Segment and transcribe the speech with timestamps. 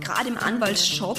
[0.00, 1.18] Gerade im Anwaltsjob,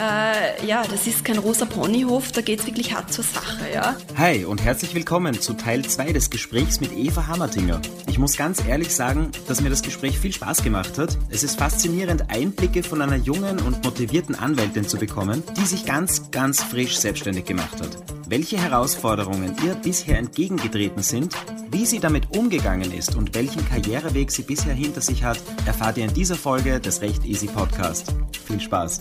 [0.00, 3.96] äh, ja, das ist kein rosa Ponyhof, da geht es wirklich hart zur Sache, ja.
[4.16, 7.80] Hi und herzlich willkommen zu Teil 2 des Gesprächs mit Eva Hammertinger.
[8.08, 11.18] Ich muss ganz ehrlich sagen, dass mir das Gespräch viel Spaß gemacht hat.
[11.28, 16.30] Es ist faszinierend, Einblicke von einer jungen und motivierten Anwältin zu bekommen, die sich ganz,
[16.30, 17.90] ganz frisch selbstständig gemacht hat.
[18.26, 21.34] Welche Herausforderungen ihr bisher entgegengetreten sind,
[21.70, 26.04] wie sie damit umgegangen ist und welchen Karriereweg sie bisher hinter sich hat, erfahrt ihr
[26.04, 28.14] in dieser Folge des Recht Easy Podcast.
[28.46, 29.00] Viel Spaß!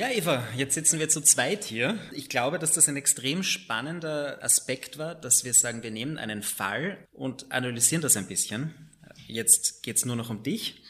[0.00, 1.98] Ja, Eva, jetzt sitzen wir zu zweit hier.
[2.12, 6.42] Ich glaube, dass das ein extrem spannender Aspekt war, dass wir sagen, wir nehmen einen
[6.42, 8.72] Fall und analysieren das ein bisschen.
[9.26, 10.82] Jetzt geht es nur noch um dich.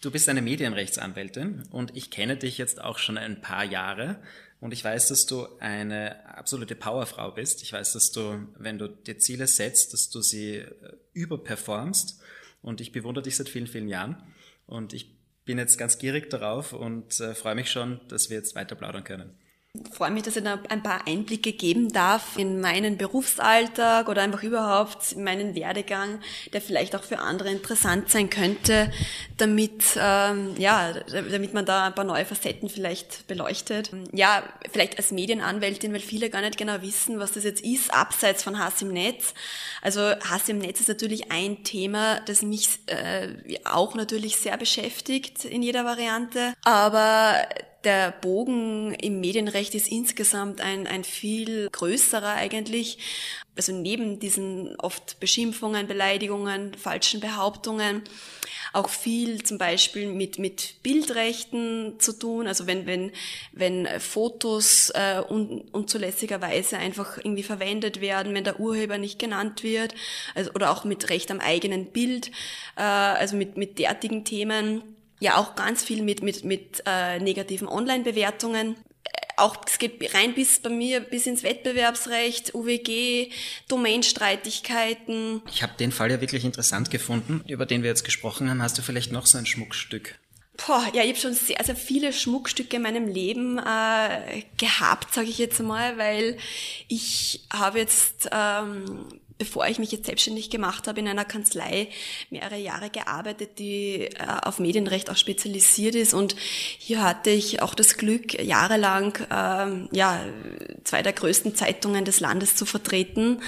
[0.00, 4.20] Du bist eine Medienrechtsanwältin und ich kenne dich jetzt auch schon ein paar Jahre.
[4.60, 7.62] Und ich weiß, dass du eine absolute Powerfrau bist.
[7.62, 10.72] Ich weiß, dass du, wenn du dir Ziele setzt, dass du sie äh,
[11.14, 12.20] überperformst.
[12.60, 14.22] Und ich bewundere dich seit vielen, vielen Jahren.
[14.66, 15.13] Und ich
[15.44, 19.04] bin jetzt ganz gierig darauf und äh, freue mich schon, dass wir jetzt weiter plaudern
[19.04, 19.38] können.
[19.90, 24.44] Freue mich, dass ich da ein paar Einblicke geben darf in meinen Berufsalltag oder einfach
[24.44, 26.20] überhaupt in meinen Werdegang,
[26.52, 28.92] der vielleicht auch für andere interessant sein könnte,
[29.36, 33.90] damit, ähm, ja, damit man da ein paar neue Facetten vielleicht beleuchtet.
[34.12, 38.44] Ja, vielleicht als Medienanwältin, weil viele gar nicht genau wissen, was das jetzt ist, abseits
[38.44, 39.34] von Hass im Netz.
[39.82, 45.44] Also Hass im Netz ist natürlich ein Thema, das mich äh, auch natürlich sehr beschäftigt
[45.44, 47.44] in jeder Variante, aber
[47.84, 52.98] der Bogen im Medienrecht ist insgesamt ein, ein viel größerer eigentlich.
[53.56, 58.02] Also neben diesen oft Beschimpfungen, Beleidigungen, falschen Behauptungen,
[58.72, 62.48] auch viel zum Beispiel mit, mit Bildrechten zu tun.
[62.48, 63.12] Also wenn, wenn,
[63.52, 69.94] wenn Fotos äh, un, unzulässigerweise einfach irgendwie verwendet werden, wenn der Urheber nicht genannt wird,
[70.34, 72.32] also, oder auch mit Recht am eigenen Bild,
[72.76, 74.82] äh, also mit, mit derartigen Themen
[75.20, 78.76] ja auch ganz viel mit, mit, mit äh, negativen Online-Bewertungen.
[79.04, 83.30] Äh, auch, es geht rein bis bei mir bis ins Wettbewerbsrecht, UWG,
[83.68, 85.42] Domainstreitigkeiten.
[85.50, 88.62] Ich habe den Fall ja wirklich interessant gefunden, über den wir jetzt gesprochen haben.
[88.62, 90.18] Hast du vielleicht noch so ein Schmuckstück?
[90.56, 95.28] Boah, ja, ich habe schon sehr, sehr viele Schmuckstücke in meinem Leben äh, gehabt, sage
[95.28, 96.38] ich jetzt mal, weil
[96.86, 99.08] ich habe jetzt ähm,
[99.38, 101.88] bevor ich mich jetzt selbstständig gemacht habe, in einer Kanzlei
[102.30, 106.14] mehrere Jahre gearbeitet, die äh, auf Medienrecht auch spezialisiert ist.
[106.14, 106.36] Und
[106.78, 110.20] hier hatte ich auch das Glück, jahrelang ähm, ja,
[110.84, 113.40] zwei der größten Zeitungen des Landes zu vertreten,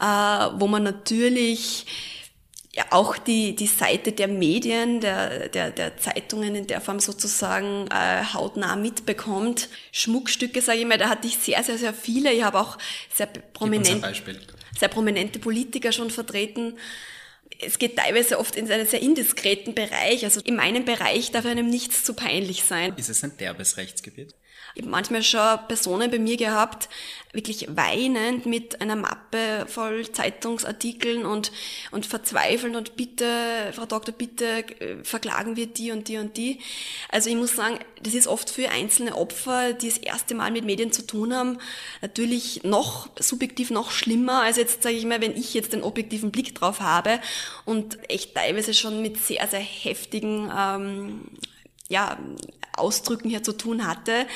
[0.00, 1.86] äh, wo man natürlich
[2.72, 7.88] ja auch die, die Seite der Medien, der, der, der Zeitungen in der Form sozusagen
[7.88, 9.68] äh, hautnah mitbekommt.
[9.92, 12.32] Schmuckstücke, sage ich mal, da hatte ich sehr, sehr, sehr viele.
[12.32, 12.78] Ich habe auch
[13.12, 14.04] sehr prominent,
[14.80, 16.76] sehr prominente Politiker schon vertreten.
[17.60, 20.24] Es geht teilweise oft in einen sehr indiskreten Bereich.
[20.24, 22.94] Also in meinem Bereich darf einem nichts zu peinlich sein.
[22.96, 24.34] Ist es ein derbes Rechtsgebiet?
[24.76, 26.88] Habe manchmal schon Personen bei mir gehabt,
[27.32, 31.52] wirklich weinend mit einer Mappe voll Zeitungsartikeln und,
[31.90, 33.24] und verzweifeln und bitte,
[33.72, 36.58] Frau Doktor, bitte äh, verklagen wir die und die und die.
[37.08, 40.64] Also ich muss sagen, das ist oft für einzelne Opfer, die das erste Mal mit
[40.64, 41.58] Medien zu tun haben,
[42.02, 46.32] natürlich noch subjektiv noch schlimmer, als jetzt, sage ich mal, wenn ich jetzt den objektiven
[46.32, 47.20] Blick drauf habe
[47.64, 51.20] und echt teilweise schon mit sehr, sehr heftigen ähm,
[51.88, 52.16] ja,
[52.80, 54.26] Ausdrücken hier zu tun hatte.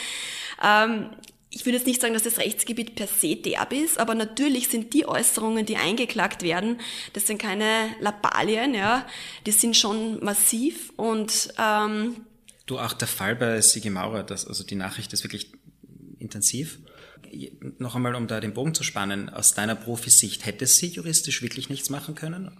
[0.62, 1.10] Ähm,
[1.50, 4.92] ich würde jetzt nicht sagen, dass das Rechtsgebiet per se derb ist, aber natürlich sind
[4.92, 6.80] die Äußerungen, die eingeklagt werden,
[7.12, 9.06] das sind keine Lappalien, ja,
[9.46, 12.16] die sind schon massiv und ähm,
[12.66, 15.52] Du, auch der Fall bei Sigi Maurer, das, also die Nachricht ist wirklich
[16.18, 16.78] intensiv.
[17.78, 21.68] Noch einmal, um da den Bogen zu spannen, aus deiner Profisicht, hätte sie juristisch wirklich
[21.68, 22.50] nichts machen können?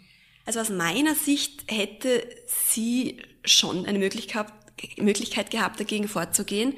[0.46, 4.48] Also aus meiner Sicht hätte sie schon eine Möglichkeit
[4.96, 6.74] Möglichkeit gehabt, dagegen vorzugehen.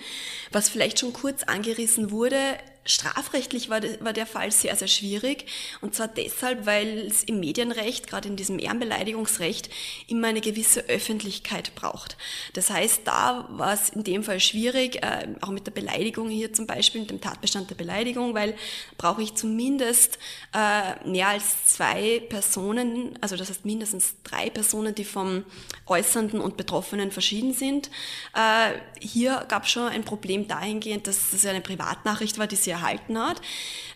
[0.53, 5.47] Was vielleicht schon kurz angerissen wurde, Strafrechtlich war, war der Fall sehr, sehr schwierig.
[5.81, 9.69] Und zwar deshalb, weil es im Medienrecht, gerade in diesem Ehrenbeleidigungsrecht,
[10.09, 12.17] immer eine gewisse Öffentlichkeit braucht.
[12.55, 16.53] Das heißt, da war es in dem Fall schwierig, äh, auch mit der Beleidigung hier
[16.53, 18.55] zum Beispiel, mit dem Tatbestand der Beleidigung, weil
[18.97, 20.19] brauche ich zumindest
[20.55, 25.45] äh, mehr als zwei Personen, also das heißt mindestens drei Personen, die vom
[25.87, 27.91] Äußernden und Betroffenen verschieden sind.
[28.35, 32.76] Äh, hier gab es schon ein Problem dahingehend, dass es eine Privatnachricht war, die sehr
[32.77, 33.41] erhalten hat.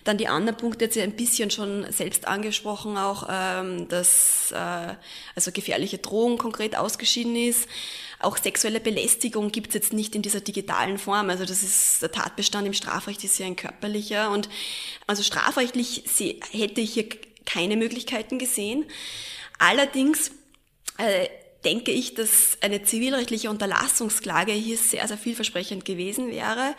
[0.04, 4.94] Dann die anderen Punkte jetzt ja ein bisschen schon selbst angesprochen auch, ähm, dass äh,
[5.34, 7.68] also gefährliche Drohung konkret ausgeschieden ist.
[8.18, 11.30] Auch sexuelle Belästigung gibt es jetzt nicht in dieser digitalen Form.
[11.30, 14.48] Also das ist der Tatbestand im Strafrecht ist ja ein körperlicher und
[15.06, 16.04] also strafrechtlich
[16.52, 17.08] hätte ich hier
[17.46, 18.84] keine Möglichkeiten gesehen.
[19.58, 20.32] Allerdings
[20.98, 21.28] äh,
[21.64, 26.74] denke ich, dass eine zivilrechtliche Unterlassungsklage hier sehr, sehr vielversprechend gewesen wäre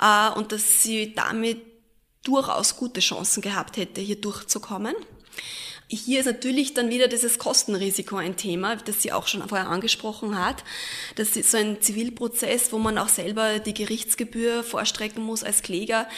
[0.00, 1.60] äh, und dass sie damit
[2.24, 4.94] durchaus gute Chancen gehabt hätte, hier durchzukommen.
[5.88, 10.36] Hier ist natürlich dann wieder dieses Kostenrisiko ein Thema, das sie auch schon vorher angesprochen
[10.36, 10.64] hat.
[11.14, 16.08] Das ist so ein Zivilprozess, wo man auch selber die Gerichtsgebühr vorstrecken muss als Kläger.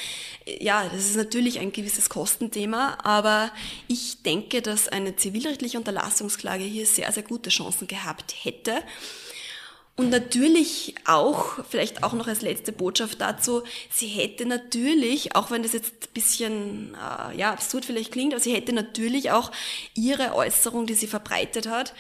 [0.47, 3.53] Ja, das ist natürlich ein gewisses Kostenthema, aber
[3.89, 8.83] ich denke, dass eine zivilrechtliche Unterlassungsklage hier sehr, sehr gute Chancen gehabt hätte.
[9.99, 15.65] Und natürlich auch, vielleicht auch noch als letzte Botschaft dazu, sie hätte natürlich, auch wenn
[15.65, 19.51] das jetzt ein bisschen äh, ja, absurd vielleicht klingt, aber sie hätte natürlich auch
[19.97, 21.95] ihre Äußerung, die sie verbreitet hat,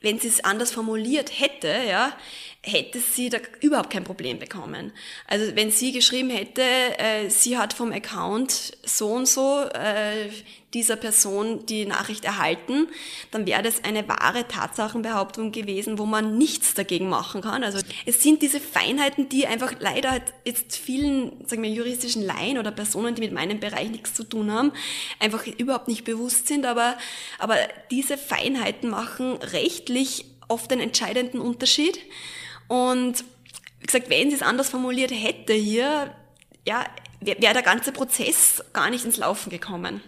[0.00, 2.16] wenn sie es anders formuliert hätte, ja,
[2.64, 4.92] hätte sie da überhaupt kein Problem bekommen.
[5.26, 10.30] Also wenn sie geschrieben hätte, äh, sie hat vom Account so und so äh,
[10.72, 12.88] dieser Person die Nachricht erhalten,
[13.30, 17.62] dann wäre das eine wahre Tatsachenbehauptung gewesen, wo man nichts dagegen machen kann.
[17.62, 22.58] Also es sind diese Feinheiten, die einfach leider halt jetzt vielen, sagen wir, juristischen Laien
[22.58, 24.72] oder Personen, die mit meinem Bereich nichts zu tun haben,
[25.20, 26.66] einfach überhaupt nicht bewusst sind.
[26.66, 26.96] Aber,
[27.38, 27.56] aber
[27.90, 31.98] diese Feinheiten machen rechtlich oft einen entscheidenden Unterschied.
[32.68, 33.24] Und
[33.80, 36.14] wie gesagt, wenn sie es anders formuliert hätte hier,
[36.66, 36.84] ja,
[37.20, 40.00] wäre wär der ganze Prozess gar nicht ins Laufen gekommen.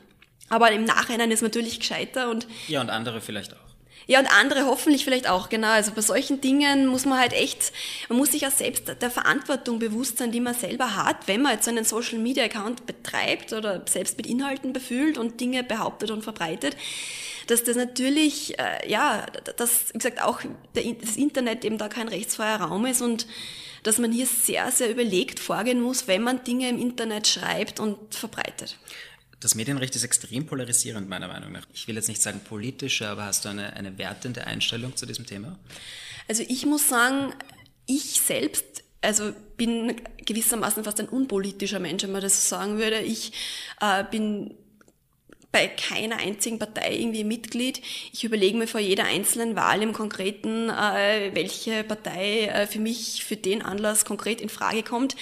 [0.48, 2.46] Aber im Nachhinein ist natürlich gescheiter und.
[2.68, 3.66] Ja, und andere vielleicht auch.
[4.08, 5.68] Ja, und andere hoffentlich vielleicht auch, genau.
[5.68, 7.72] Also bei solchen Dingen muss man halt echt,
[8.08, 11.54] man muss sich ja selbst der Verantwortung bewusst sein, die man selber hat, wenn man
[11.54, 16.12] jetzt so einen Social Media Account betreibt oder selbst mit Inhalten befüllt und Dinge behauptet
[16.12, 16.76] und verbreitet
[17.46, 19.26] dass das natürlich, äh, ja,
[19.56, 20.40] dass, wie gesagt, auch
[20.74, 23.26] der, das Internet eben da kein rechtsfreier Raum ist und
[23.82, 28.14] dass man hier sehr, sehr überlegt vorgehen muss, wenn man Dinge im Internet schreibt und
[28.14, 28.76] verbreitet.
[29.40, 31.66] Das Medienrecht ist extrem polarisierend, meiner Meinung nach.
[31.72, 35.26] Ich will jetzt nicht sagen politische, aber hast du eine, eine wertende Einstellung zu diesem
[35.26, 35.58] Thema?
[36.26, 37.32] Also ich muss sagen,
[37.86, 39.94] ich selbst also bin
[40.24, 43.00] gewissermaßen fast ein unpolitischer Mensch, wenn man das so sagen würde.
[43.00, 43.32] Ich
[43.80, 44.54] äh, bin
[45.56, 47.80] bei keiner einzigen Partei irgendwie Mitglied.
[48.12, 53.24] Ich überlege mir vor jeder einzelnen Wahl im Konkreten, äh, welche Partei äh, für mich
[53.24, 55.16] für den Anlass konkret in Frage kommt.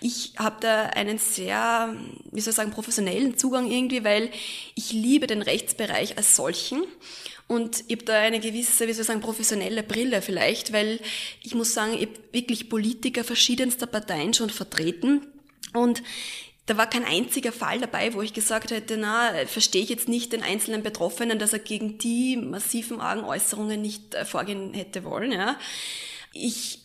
[0.00, 1.94] Ich habe da einen sehr,
[2.32, 4.30] wie soll ich sagen, professionellen Zugang irgendwie, weil
[4.74, 6.82] ich liebe den Rechtsbereich als solchen.
[7.46, 10.98] Und ich habe da eine gewisse, wie soll ich sagen, professionelle Brille vielleicht, weil
[11.44, 15.28] ich muss sagen, ich habe wirklich Politiker verschiedenster Parteien schon vertreten.
[15.74, 16.02] Und
[16.66, 20.32] da war kein einziger Fall dabei, wo ich gesagt hätte, na, verstehe ich jetzt nicht
[20.32, 25.30] den einzelnen Betroffenen, dass er gegen die massiven argen Äußerungen nicht äh, vorgehen hätte wollen.
[25.30, 25.58] Ja.
[26.32, 26.80] Ich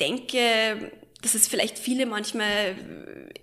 [0.00, 0.90] denke,
[1.22, 2.74] dass es vielleicht viele manchmal,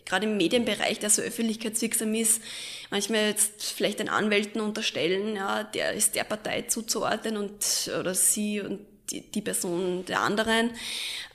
[0.05, 2.41] gerade im Medienbereich, der so öffentlichkeitswirksam ist,
[2.89, 8.59] manchmal jetzt vielleicht den Anwälten unterstellen, ja, der ist der Partei zuzuordnen und oder sie
[8.59, 8.79] und
[9.09, 10.71] die, die Person der anderen.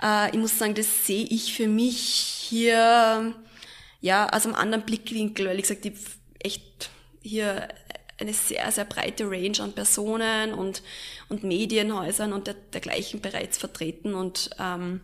[0.02, 1.96] Äh, ich muss sagen, das sehe ich für mich
[2.50, 3.34] hier
[4.02, 5.94] ja, aus einem anderen Blickwinkel, weil ich gesagt, ich
[6.40, 6.90] echt
[7.22, 7.68] hier
[8.18, 10.82] eine sehr, sehr breite Range an Personen und,
[11.28, 15.00] und Medienhäusern und der, dergleichen bereits vertreten und ähm,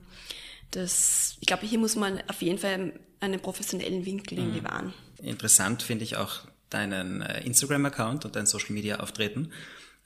[0.73, 4.45] das, ich glaube, hier muss man auf jeden Fall einen professionellen Winkel mhm.
[4.45, 4.95] irgendwie wahren.
[5.23, 9.53] Interessant finde ich auch deinen äh, Instagram-Account und dein Social-Media-Auftreten.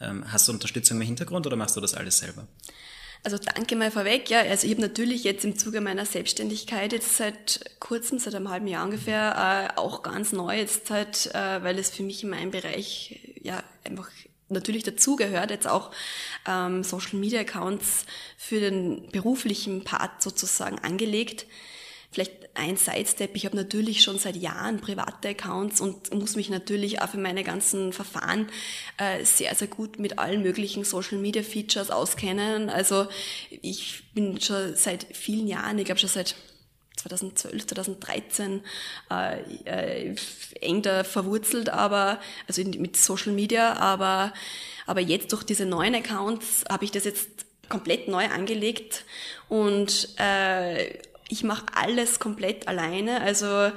[0.01, 2.47] Ähm, hast du Unterstützung im Hintergrund oder machst du das alles selber?
[3.25, 4.31] Also danke mal vorweg.
[4.31, 8.51] Ja, also ich habe natürlich jetzt im Zuge meiner Selbstständigkeit jetzt seit kurzem, seit einem
[8.51, 12.31] halben Jahr ungefähr, äh, auch ganz neu jetzt halt, äh, weil es für mich in
[12.31, 14.11] meinem Bereich ja einfach
[14.49, 15.93] natürlich dazugehört, jetzt auch
[16.49, 18.07] ähm, Social Media Accounts
[18.37, 21.47] für den beruflichen Part sozusagen angelegt.
[22.13, 27.01] Vielleicht ein Sidestep, ich habe natürlich schon seit Jahren private Accounts und muss mich natürlich
[27.01, 28.51] auch für meine ganzen Verfahren
[28.99, 32.69] äh, sehr, sehr gut mit allen möglichen Social Media Features auskennen.
[32.69, 33.09] Also
[33.51, 36.35] ich bin schon seit vielen Jahren, ich glaube schon seit
[36.97, 38.61] 2012, 2013
[39.11, 40.17] äh, äh,
[40.61, 44.35] eng da verwurzelt, aber also in, mit Social Media, aber
[44.87, 47.29] aber jetzt durch diese neuen Accounts habe ich das jetzt
[47.69, 49.05] komplett neu angelegt
[49.49, 50.99] und äh,
[51.33, 53.23] ich mache alles komplett alleine.
[53.23, 53.73] Also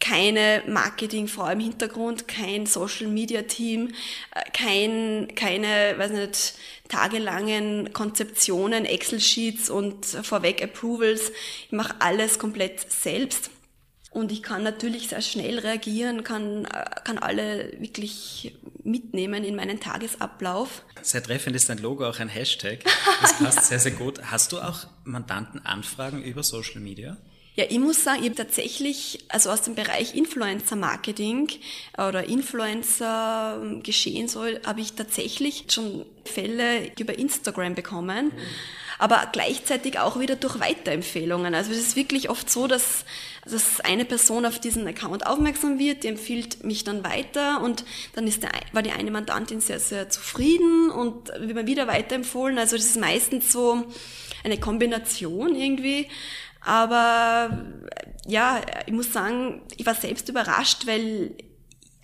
[0.00, 3.94] keine Marketingfrau im Hintergrund, kein Social Media Team,
[4.34, 6.54] äh, kein, keine, weiß nicht,
[6.88, 11.32] tagelangen Konzeptionen, Excel Sheets und vorweg Approvals.
[11.66, 13.50] Ich mache alles komplett selbst.
[14.10, 16.68] Und ich kann natürlich sehr schnell reagieren, kann,
[17.02, 18.54] kann alle wirklich
[18.84, 20.82] mitnehmen in meinen Tagesablauf.
[21.02, 22.84] Sehr treffend ist dein Logo auch ein Hashtag.
[23.20, 24.20] Das passt sehr, sehr gut.
[24.30, 27.16] Hast du auch Mandantenanfragen über Social Media?
[27.54, 31.48] Ja, ich muss sagen, ich habe tatsächlich, also aus dem Bereich Influencer-Marketing
[31.96, 38.26] oder Influencer-Geschehen soll, habe ich tatsächlich schon Fälle über Instagram bekommen.
[38.26, 38.32] Mhm
[38.98, 41.54] aber gleichzeitig auch wieder durch Weiterempfehlungen.
[41.54, 43.04] Also es ist wirklich oft so, dass,
[43.46, 47.84] dass eine Person auf diesen Account aufmerksam wird, die empfiehlt mich dann weiter und
[48.14, 52.58] dann ist der, war die eine Mandantin sehr, sehr zufrieden und wird mir wieder weiterempfohlen.
[52.58, 53.84] Also das ist meistens so
[54.44, 56.08] eine Kombination irgendwie.
[56.60, 57.66] Aber
[58.26, 61.32] ja, ich muss sagen, ich war selbst überrascht, weil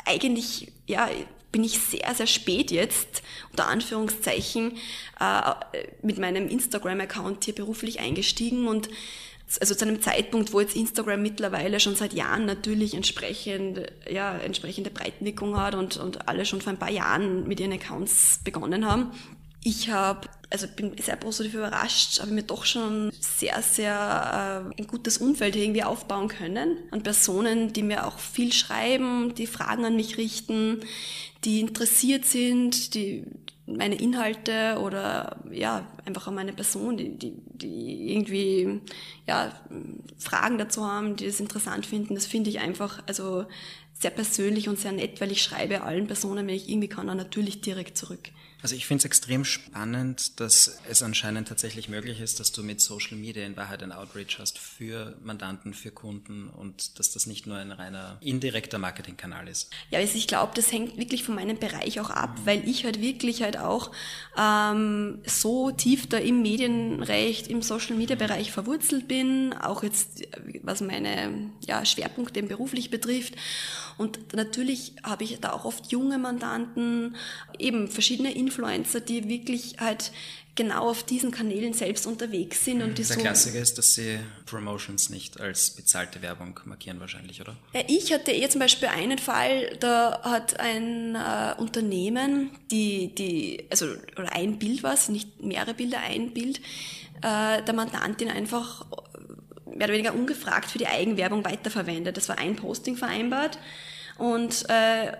[0.04, 1.08] eigentlich, ja,
[1.52, 4.76] bin ich sehr, sehr spät jetzt, unter Anführungszeichen,
[5.18, 5.54] äh,
[6.02, 8.88] mit meinem Instagram-Account hier beruflich eingestiegen und
[9.58, 14.90] also zu einem Zeitpunkt, wo jetzt Instagram mittlerweile schon seit Jahren natürlich entsprechend, ja, entsprechende
[14.90, 19.12] Breitenwirkung hat und, und alle schon vor ein paar Jahren mit ihren Accounts begonnen haben.
[19.62, 24.86] Ich habe, also bin sehr positiv überrascht, habe mir doch schon sehr, sehr äh, ein
[24.86, 26.78] gutes Umfeld irgendwie aufbauen können.
[26.90, 30.80] An Personen, die mir auch viel schreiben, die Fragen an mich richten,
[31.44, 33.26] die interessiert sind, die
[33.76, 38.80] meine Inhalte oder ja, einfach an meine Person, die, die, die irgendwie
[39.26, 39.52] ja,
[40.18, 43.46] Fragen dazu haben, die das interessant finden, das finde ich einfach also
[43.92, 47.14] sehr persönlich und sehr nett, weil ich schreibe allen Personen, wenn ich irgendwie kann, auch
[47.14, 48.30] natürlich direkt zurück.
[48.62, 52.80] Also ich finde es extrem spannend, dass es anscheinend tatsächlich möglich ist, dass du mit
[52.80, 57.46] Social Media in Wahrheit ein Outreach hast für Mandanten, für Kunden und dass das nicht
[57.46, 59.70] nur ein reiner indirekter Marketingkanal ist.
[59.90, 62.46] Ja, also ich glaube, das hängt wirklich von meinem Bereich auch ab, mhm.
[62.46, 63.90] weil ich halt wirklich halt auch
[64.38, 70.26] ähm, so tief da im Medienrecht, im Social Media Bereich verwurzelt bin, auch jetzt
[70.62, 73.34] was meine ja, Schwerpunkte beruflich betrifft.
[73.96, 77.16] Und natürlich habe ich da auch oft junge Mandanten,
[77.58, 80.10] eben verschiedene Influencer, die wirklich halt
[80.56, 82.82] genau auf diesen Kanälen selbst unterwegs sind.
[82.82, 87.40] Und die Der so Klassiker ist, dass sie Promotions nicht als bezahlte Werbung markieren wahrscheinlich,
[87.40, 87.56] oder?
[87.86, 93.86] Ich hatte eher zum Beispiel einen Fall, da hat ein äh, Unternehmen, die, die, also
[94.16, 96.58] oder ein Bild war es, nicht mehrere Bilder, ein Bild,
[97.22, 98.84] äh, der Mandantin einfach
[99.66, 102.16] mehr oder weniger ungefragt für die Eigenwerbung weiterverwendet.
[102.16, 103.58] Das war ein Posting vereinbart
[104.20, 105.12] und äh,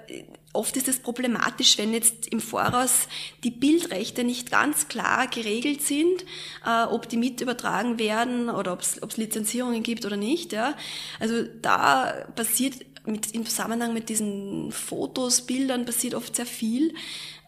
[0.52, 3.08] oft ist es problematisch, wenn jetzt im Voraus
[3.44, 6.24] die Bildrechte nicht ganz klar geregelt sind,
[6.66, 10.52] äh, ob die mit übertragen werden oder ob es Lizenzierungen gibt oder nicht.
[10.52, 10.74] Ja.
[11.18, 12.74] Also da passiert
[13.06, 16.94] mit, im Zusammenhang mit diesen Fotos, Bildern passiert oft sehr viel.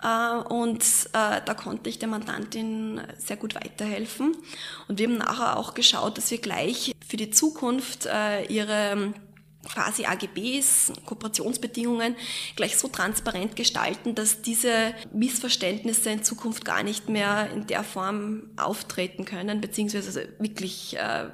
[0.02, 0.82] Äh, und
[1.12, 4.36] äh, da konnte ich der Mandantin sehr gut weiterhelfen.
[4.88, 9.12] Und wir haben nachher auch geschaut, dass wir gleich für die Zukunft äh, ihre
[9.68, 12.16] quasi AGBs, Kooperationsbedingungen
[12.56, 18.50] gleich so transparent gestalten, dass diese Missverständnisse in Zukunft gar nicht mehr in der Form
[18.56, 21.28] auftreten können, beziehungsweise wirklich äh,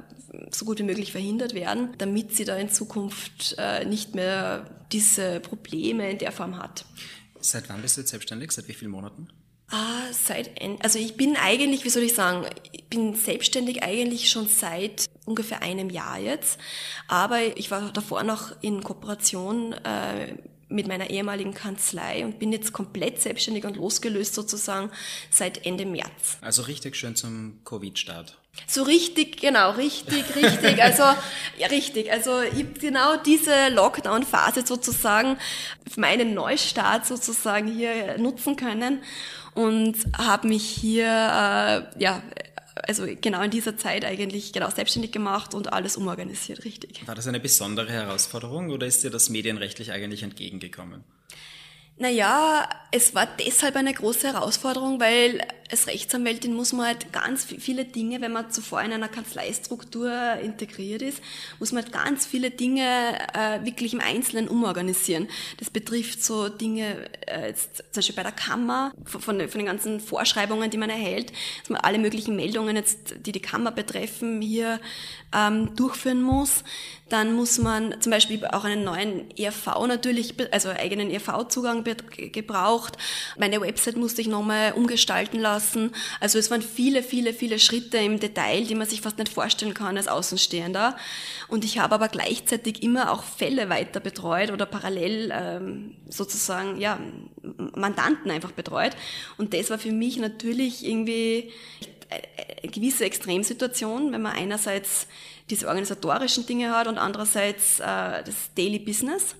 [0.50, 5.40] so gut wie möglich verhindert werden, damit sie da in Zukunft äh, nicht mehr diese
[5.40, 6.84] Probleme in der Form hat.
[7.40, 8.52] Seit wann bist du jetzt selbstständig?
[8.52, 9.28] Seit wie vielen Monaten?
[9.70, 10.50] Ah, seit,
[10.82, 15.62] also ich bin eigentlich, wie soll ich sagen, ich bin selbstständig eigentlich schon seit ungefähr
[15.62, 16.58] einem Jahr jetzt,
[17.06, 20.34] aber ich war davor noch in Kooperation äh,
[20.68, 24.90] mit meiner ehemaligen Kanzlei und bin jetzt komplett selbstständig und losgelöst sozusagen
[25.30, 26.38] seit Ende März.
[26.40, 28.36] Also richtig schön zum Covid-Start.
[28.66, 30.82] So richtig, genau, richtig, richtig.
[30.88, 31.04] Also,
[31.58, 32.10] ja, richtig.
[32.10, 35.38] Also, ich habe genau diese Lockdown-Phase sozusagen,
[35.96, 39.02] meinen Neustart sozusagen hier nutzen können
[39.54, 42.22] und habe mich hier, äh, ja,
[42.86, 47.06] also genau in dieser Zeit eigentlich genau selbstständig gemacht und alles umorganisiert, richtig.
[47.06, 51.04] War das eine besondere Herausforderung oder ist dir das medienrechtlich eigentlich entgegengekommen?
[52.00, 57.84] Naja, es war deshalb eine große Herausforderung, weil als Rechtsanwältin muss man halt ganz viele
[57.84, 60.10] Dinge, wenn man zuvor in einer Kanzleistruktur
[60.42, 61.22] integriert ist,
[61.58, 65.28] muss man halt ganz viele Dinge äh, wirklich im Einzelnen umorganisieren.
[65.58, 70.00] Das betrifft so Dinge, äh, jetzt, zum Beispiel bei der Kammer, von, von, den ganzen
[70.00, 74.80] Vorschreibungen, die man erhält, dass man alle möglichen Meldungen jetzt, die die Kammer betreffen, hier
[75.34, 76.64] ähm, durchführen muss.
[77.08, 81.84] Dann muss man zum Beispiel auch einen neuen ERV natürlich, also eigenen ERV-Zugang
[82.32, 82.98] gebraucht.
[83.38, 85.57] Meine Website musste ich nochmal umgestalten lassen.
[86.20, 89.74] Also es waren viele, viele, viele Schritte im Detail, die man sich fast nicht vorstellen
[89.74, 90.96] kann als Außenstehender.
[91.48, 96.98] Und ich habe aber gleichzeitig immer auch Fälle weiter betreut oder parallel ähm, sozusagen ja
[97.74, 98.92] Mandanten einfach betreut.
[99.36, 101.52] Und das war für mich natürlich irgendwie
[102.10, 105.06] eine gewisse Extremsituation, wenn man einerseits
[105.50, 109.34] diese organisatorischen Dinge hat und andererseits äh, das Daily Business.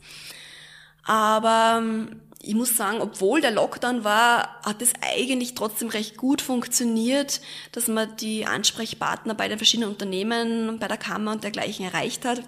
[1.04, 6.40] Aber ähm, ich muss sagen, obwohl der Lockdown war, hat es eigentlich trotzdem recht gut
[6.40, 7.40] funktioniert,
[7.72, 12.42] dass man die Ansprechpartner bei den verschiedenen Unternehmen, bei der Kammer und dergleichen erreicht hat.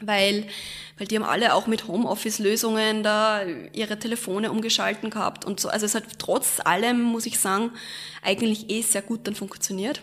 [0.00, 0.46] Weil,
[0.98, 5.68] weil die haben alle auch mit Homeoffice-Lösungen da ihre Telefone umgeschalten gehabt und so.
[5.68, 7.70] Also es hat trotz allem, muss ich sagen,
[8.22, 10.02] eigentlich eh sehr gut dann funktioniert.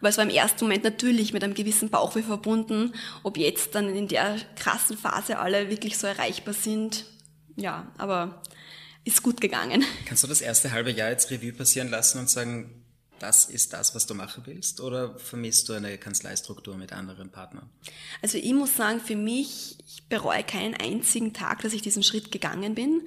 [0.00, 2.92] Aber es war im ersten Moment natürlich mit einem gewissen Bauchweh verbunden,
[3.22, 7.04] ob jetzt dann in der krassen Phase alle wirklich so erreichbar sind.
[7.54, 8.42] Ja, aber
[9.04, 9.84] ist gut gegangen.
[10.06, 12.82] Kannst du das erste halbe Jahr jetzt Revue passieren lassen und sagen,
[13.18, 14.80] das ist das, was du machen willst?
[14.80, 17.70] Oder vermisst du eine Kanzleistruktur mit anderen Partnern?
[18.20, 22.32] Also ich muss sagen, für mich, ich bereue keinen einzigen Tag, dass ich diesen Schritt
[22.32, 23.06] gegangen bin.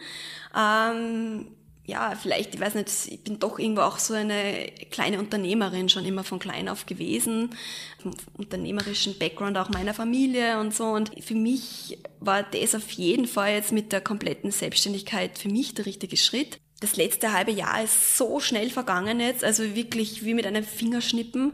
[0.58, 1.48] Ähm,
[1.88, 6.06] ja, vielleicht, ich weiß nicht, ich bin doch irgendwo auch so eine kleine Unternehmerin schon
[6.06, 7.56] immer von klein auf gewesen,
[8.02, 10.86] vom unternehmerischen Background auch meiner Familie und so.
[10.86, 15.76] Und für mich war das auf jeden Fall jetzt mit der kompletten Selbstständigkeit für mich
[15.76, 16.60] der richtige Schritt.
[16.80, 21.54] Das letzte halbe Jahr ist so schnell vergangen jetzt, also wirklich wie mit einem Fingerschnippen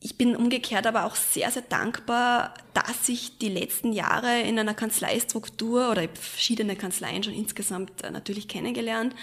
[0.00, 4.74] ich bin umgekehrt aber auch sehr, sehr dankbar, dass ich die letzten Jahre in einer
[4.74, 9.14] Kanzleistruktur oder verschiedene Kanzleien schon insgesamt äh, natürlich kennengelernt,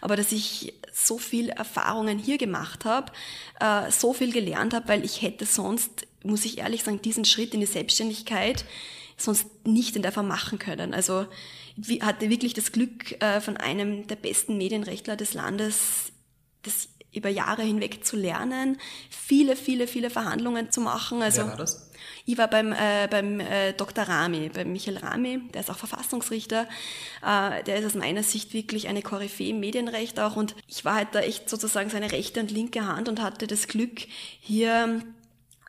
[0.00, 3.12] aber dass ich so viel Erfahrungen hier gemacht habe,
[3.58, 7.52] äh, so viel gelernt habe, weil ich hätte sonst, muss ich ehrlich sagen, diesen Schritt
[7.54, 8.64] in die Selbstständigkeit
[9.16, 10.94] sonst nicht in der Form machen können.
[10.94, 11.26] Also
[12.00, 16.12] hatte wirklich das Glück, äh, von einem der besten Medienrechtler des Landes
[16.62, 21.22] das über Jahre hinweg zu lernen, viele, viele, viele Verhandlungen zu machen.
[21.22, 21.90] Also, Wer war das?
[22.24, 24.04] Ich war beim, äh, beim äh, Dr.
[24.04, 26.66] Rami, beim Michael Rami, der ist auch Verfassungsrichter.
[27.26, 30.36] Äh, der ist aus meiner Sicht wirklich eine Koryphäe im Medienrecht auch.
[30.36, 33.66] Und ich war halt da echt sozusagen seine rechte und linke Hand und hatte das
[33.66, 34.02] Glück,
[34.40, 35.02] hier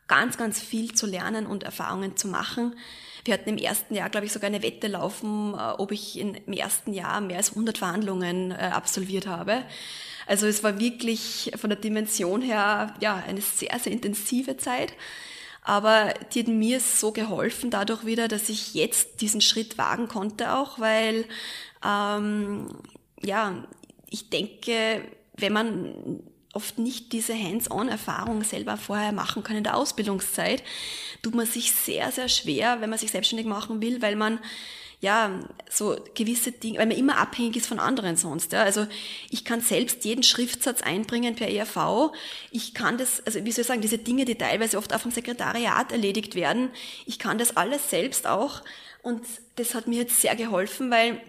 [0.08, 2.76] ganz, ganz viel zu lernen und Erfahrungen zu machen.
[3.24, 6.34] Wir hatten im ersten Jahr, glaube ich, sogar eine Wette laufen, äh, ob ich in,
[6.34, 9.62] im ersten Jahr mehr als 100 Verhandlungen äh, absolviert habe.
[10.32, 14.94] Also es war wirklich von der Dimension her ja eine sehr, sehr intensive Zeit.
[15.62, 20.54] Aber die hat mir so geholfen dadurch wieder, dass ich jetzt diesen Schritt wagen konnte
[20.56, 21.26] auch, weil
[21.84, 22.66] ähm,
[23.22, 23.62] ja,
[24.08, 25.02] ich denke,
[25.36, 26.22] wenn man
[26.54, 30.62] oft nicht diese Hands-on-Erfahrung selber vorher machen kann in der Ausbildungszeit,
[31.22, 34.38] tut man sich sehr, sehr schwer, wenn man sich selbstständig machen will, weil man
[35.02, 38.52] ja, so gewisse Dinge, weil man immer abhängig ist von anderen sonst.
[38.52, 38.62] Ja.
[38.62, 38.86] Also
[39.30, 42.12] ich kann selbst jeden Schriftsatz einbringen per ERV.
[42.52, 45.10] Ich kann das, also wie soll ich sagen, diese Dinge, die teilweise oft auch vom
[45.10, 46.70] Sekretariat erledigt werden,
[47.04, 48.62] ich kann das alles selbst auch.
[49.02, 49.22] Und
[49.56, 51.20] das hat mir jetzt sehr geholfen, weil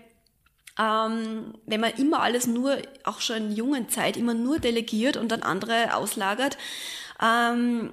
[0.80, 5.32] ähm, wenn man immer alles nur, auch schon in jungen Zeit, immer nur delegiert und
[5.32, 6.60] dann andere auslagert,
[7.20, 7.92] ähm,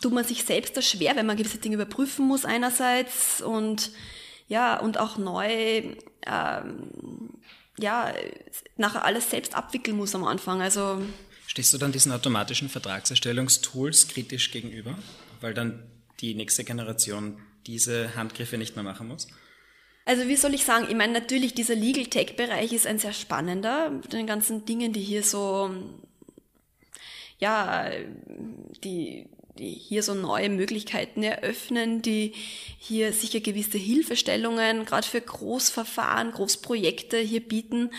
[0.00, 3.90] tut man sich selbst das schwer, wenn man gewisse Dinge überprüfen muss einerseits und
[4.46, 5.82] ja, und auch neu,
[6.26, 7.30] ähm,
[7.78, 8.12] ja,
[8.76, 10.62] nachher alles selbst abwickeln muss am Anfang.
[10.62, 11.02] Also
[11.46, 14.98] Stehst du dann diesen automatischen Vertragserstellungstools kritisch gegenüber,
[15.40, 15.82] weil dann
[16.20, 19.28] die nächste Generation diese Handgriffe nicht mehr machen muss?
[20.06, 23.14] Also wie soll ich sagen, ich meine natürlich dieser Legal Tech Bereich ist ein sehr
[23.14, 25.70] spannender, mit den ganzen Dingen, die hier so
[27.38, 27.90] ja,
[28.82, 29.28] die
[29.58, 32.32] hier so neue Möglichkeiten eröffnen, die
[32.78, 37.90] hier sicher gewisse Hilfestellungen, gerade für Großverfahren, Großprojekte hier bieten,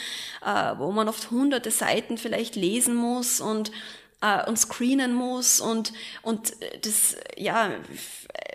[0.45, 3.71] äh, wo man oft hunderte Seiten vielleicht lesen muss und
[4.21, 7.71] äh, und screenen muss und und das ja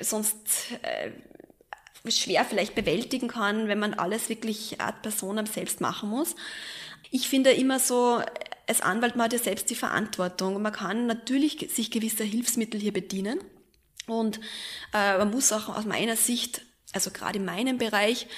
[0.00, 0.36] sonst
[0.82, 1.10] äh,
[2.10, 6.34] schwer vielleicht bewältigen kann, wenn man alles wirklich ad personam selbst machen muss.
[7.10, 8.20] Ich finde immer so,
[8.70, 10.62] als Anwalt, man hat ja selbst die Verantwortung.
[10.62, 13.40] Man kann natürlich sich gewisser Hilfsmittel hier bedienen.
[14.06, 14.40] Und
[14.94, 18.28] äh, man muss auch aus meiner Sicht, also gerade in meinem Bereich,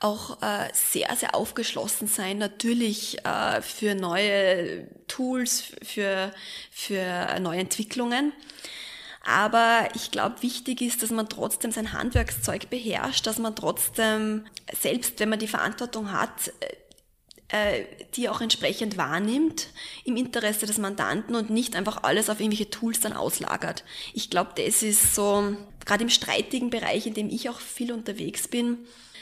[0.00, 6.32] auch äh, sehr, sehr aufgeschlossen sein, natürlich äh, für neue Tools, für,
[6.70, 8.32] für neue Entwicklungen.
[9.24, 14.46] Aber ich glaube, wichtig ist, dass man trotzdem sein Handwerkszeug beherrscht, dass man trotzdem,
[14.78, 16.76] selbst wenn man die Verantwortung hat, äh,
[18.16, 19.68] die auch entsprechend wahrnimmt
[20.04, 23.84] im Interesse des Mandanten und nicht einfach alles auf irgendwelche Tools dann auslagert.
[24.14, 28.48] Ich glaube, das ist so, gerade im streitigen Bereich, in dem ich auch viel unterwegs
[28.48, 28.78] bin,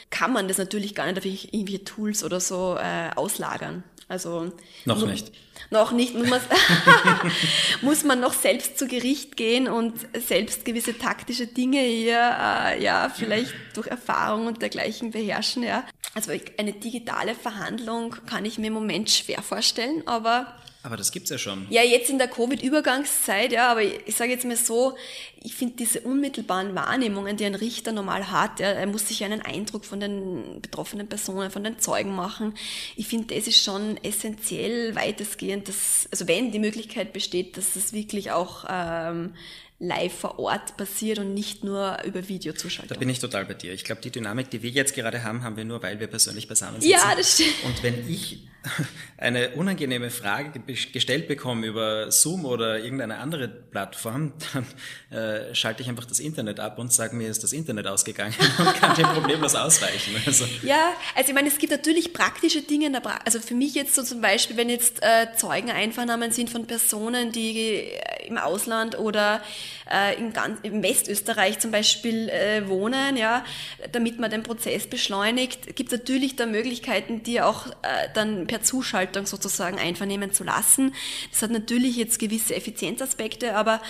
[0.09, 3.83] kann man das natürlich gar nicht auf irgendwelche Tools oder so äh, auslagern.
[4.07, 4.51] Also
[4.85, 5.31] noch nicht.
[5.71, 6.13] Noch nicht.
[6.13, 6.41] Muss man,
[7.81, 13.09] muss man noch selbst zu Gericht gehen und selbst gewisse taktische Dinge hier, äh, ja,
[13.09, 15.83] vielleicht durch Erfahrung und dergleichen beherrschen, ja.
[16.13, 21.31] Also eine digitale Verhandlung kann ich mir im Moment schwer vorstellen, aber Aber das gibt's
[21.31, 21.65] ja schon.
[21.71, 24.95] Ja, jetzt in der Covid-Übergangszeit, ja, aber ich sage jetzt mal so,
[25.43, 29.41] ich finde diese unmittelbaren Wahrnehmungen, die ein Richter normal hat, ja, er muss sich einen
[29.41, 32.53] Eindruck von den betroffenen Personen, von den Zeugen machen.
[32.95, 37.91] Ich finde, das ist schon essentiell weitestgehend, dass, also wenn die Möglichkeit besteht, dass es
[37.91, 39.33] wirklich auch ähm,
[39.79, 42.93] live vor Ort passiert und nicht nur über Videozuschaltung.
[42.93, 43.73] Da bin ich total bei dir.
[43.73, 46.47] Ich glaube, die Dynamik, die wir jetzt gerade haben, haben wir nur, weil wir persönlich
[46.47, 46.91] beisammen sind.
[46.91, 47.55] Ja, das stimmt.
[47.63, 48.39] Und wenn ich
[49.17, 50.59] eine unangenehme Frage
[50.91, 56.59] gestellt bekomme über Zoom oder irgendeine andere Plattform, dann äh, schalte ich einfach das Internet
[56.59, 60.15] ab und sage mir, ist das Internet ausgegangen und kann dem problemlos ausweichen.
[60.25, 60.45] Also.
[60.63, 62.91] Ja, also ich meine, es gibt natürlich praktische Dinge.
[63.23, 67.91] also für mich jetzt so zum Beispiel, wenn jetzt äh, Zeugeneinvernahmen sind von Personen, die
[68.25, 69.41] im Ausland oder
[69.91, 73.43] äh, in, ganz, in Westösterreich zum Beispiel äh, wohnen, ja,
[73.91, 78.61] damit man den Prozess beschleunigt, gibt es natürlich da Möglichkeiten, die auch äh, dann per
[78.61, 80.93] Zuschaltung sozusagen einvernehmen zu lassen.
[81.31, 83.81] Das hat natürlich jetzt gewisse Effizienzaspekte, aber,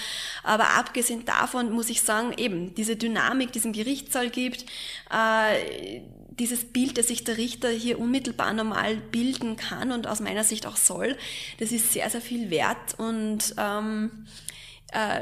[0.43, 4.65] aber abgesehen davon muss ich sagen, eben diese Dynamik, die es im Gerichtssaal gibt,
[5.12, 6.01] äh,
[6.39, 10.65] dieses Bild, das sich der Richter hier unmittelbar normal bilden kann und aus meiner Sicht
[10.67, 11.17] auch soll,
[11.60, 14.27] das ist sehr, sehr viel wert und ähm,
[14.91, 15.21] äh,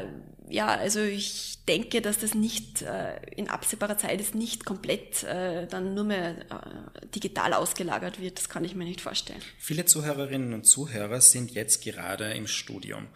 [0.54, 5.66] ja, also ich denke, dass das nicht äh, in absehbarer Zeit ist nicht komplett äh,
[5.66, 8.38] dann nur mehr äh, digital ausgelagert wird.
[8.38, 9.42] Das kann ich mir nicht vorstellen.
[9.58, 13.08] Viele Zuhörerinnen und Zuhörer sind jetzt gerade im Studium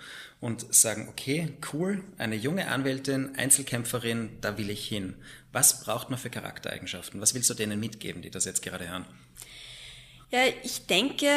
[0.42, 5.14] und sagen, okay, cool, eine junge Anwältin, Einzelkämpferin, da will ich hin.
[5.52, 7.22] Was braucht man für Charaktereigenschaften?
[7.22, 9.06] Was willst du denen mitgeben, die das jetzt gerade hören?
[10.32, 11.28] Ja, ich denke,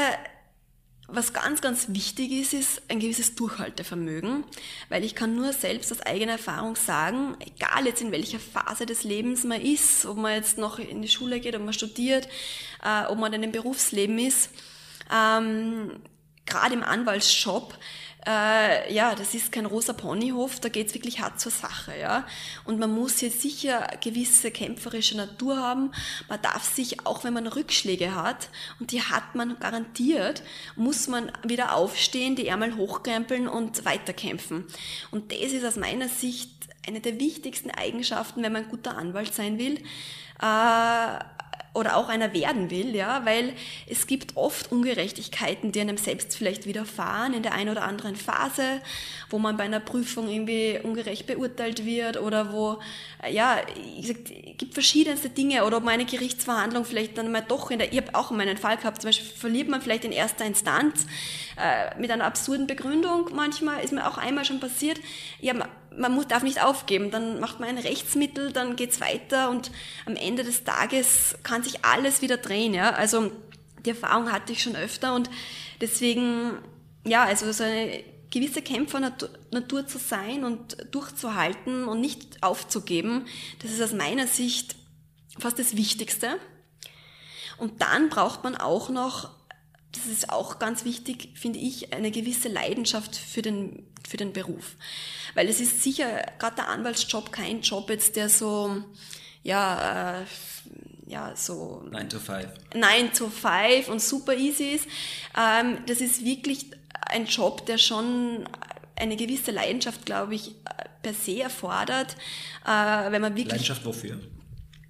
[1.13, 4.45] was ganz, ganz wichtig ist, ist ein gewisses Durchhaltevermögen,
[4.89, 9.05] weil ich kann nur selbst aus eigener Erfahrung sagen, egal jetzt in welcher Phase des
[9.05, 12.29] Lebens man ist, ob man jetzt noch in die Schule geht, ob man studiert,
[12.85, 14.51] äh, ob man in einem Berufsleben ist,
[15.13, 16.01] ähm,
[16.47, 17.77] gerade im Anwaltsjob,
[18.27, 22.27] äh, ja, das ist kein rosa Ponyhof, da geht's wirklich hart zur Sache, ja.
[22.65, 25.93] Und man muss hier sicher gewisse kämpferische Natur haben.
[26.29, 30.43] Man darf sich, auch wenn man Rückschläge hat, und die hat man garantiert,
[30.77, 34.67] muss man wieder aufstehen, die Ärmel hochkrempeln und weiterkämpfen.
[35.11, 36.51] Und das ist aus meiner Sicht
[36.87, 39.79] eine der wichtigsten Eigenschaften, wenn man ein guter Anwalt sein will.
[40.43, 41.19] Äh,
[41.73, 43.53] oder auch einer werden will, ja, weil
[43.87, 48.81] es gibt oft Ungerechtigkeiten, die einem selbst vielleicht widerfahren in der einen oder anderen Phase,
[49.29, 52.81] wo man bei einer Prüfung irgendwie ungerecht beurteilt wird oder wo,
[53.23, 53.59] äh, ja,
[53.99, 57.71] ich sag, es gibt verschiedenste Dinge oder ob man eine Gerichtsverhandlung vielleicht dann mal doch
[57.71, 60.45] in der, ich habe auch meinen Fall gehabt, zum Beispiel verliert man vielleicht in erster
[60.45, 61.07] Instanz
[61.57, 64.99] äh, mit einer absurden Begründung manchmal, ist mir auch einmal schon passiert,
[65.41, 65.55] ja,
[65.97, 69.71] man muss, darf nicht aufgeben, dann macht man ein Rechtsmittel, dann geht's weiter und
[70.07, 72.75] am Ende des Tages kann sich alles wieder drehen.
[72.75, 72.91] Ja?
[72.91, 73.33] Also
[73.85, 75.31] die Erfahrung hatte ich schon öfter und
[75.81, 76.59] deswegen,
[77.05, 83.27] ja, also so eine gewisse Kämpfernatur Natur zu sein und durchzuhalten und nicht aufzugeben,
[83.61, 84.77] das ist aus meiner Sicht
[85.39, 86.39] fast das Wichtigste.
[87.59, 89.31] Und dann braucht man auch noch,
[89.93, 94.77] das ist auch ganz wichtig, finde ich, eine gewisse Leidenschaft für den, für den Beruf.
[95.35, 98.83] Weil es ist sicher, gerade der Anwaltsjob, kein Job jetzt, der so,
[99.43, 100.25] ja, äh,
[101.07, 102.47] ja, so 9 to 5.
[102.75, 104.87] 9 to 5 und super easy ist.
[105.37, 106.67] Ähm, das ist wirklich
[107.07, 108.49] ein Job, der schon
[108.95, 110.55] eine gewisse Leidenschaft, glaube ich,
[111.03, 112.17] per se erfordert.
[112.65, 114.21] Äh, wenn man wirklich Leidenschaft wofür?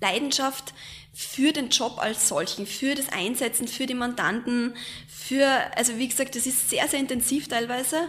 [0.01, 0.73] Leidenschaft
[1.13, 4.75] für den Job als solchen, für das Einsetzen, für die Mandanten,
[5.09, 8.09] für, also wie gesagt, das ist sehr, sehr intensiv teilweise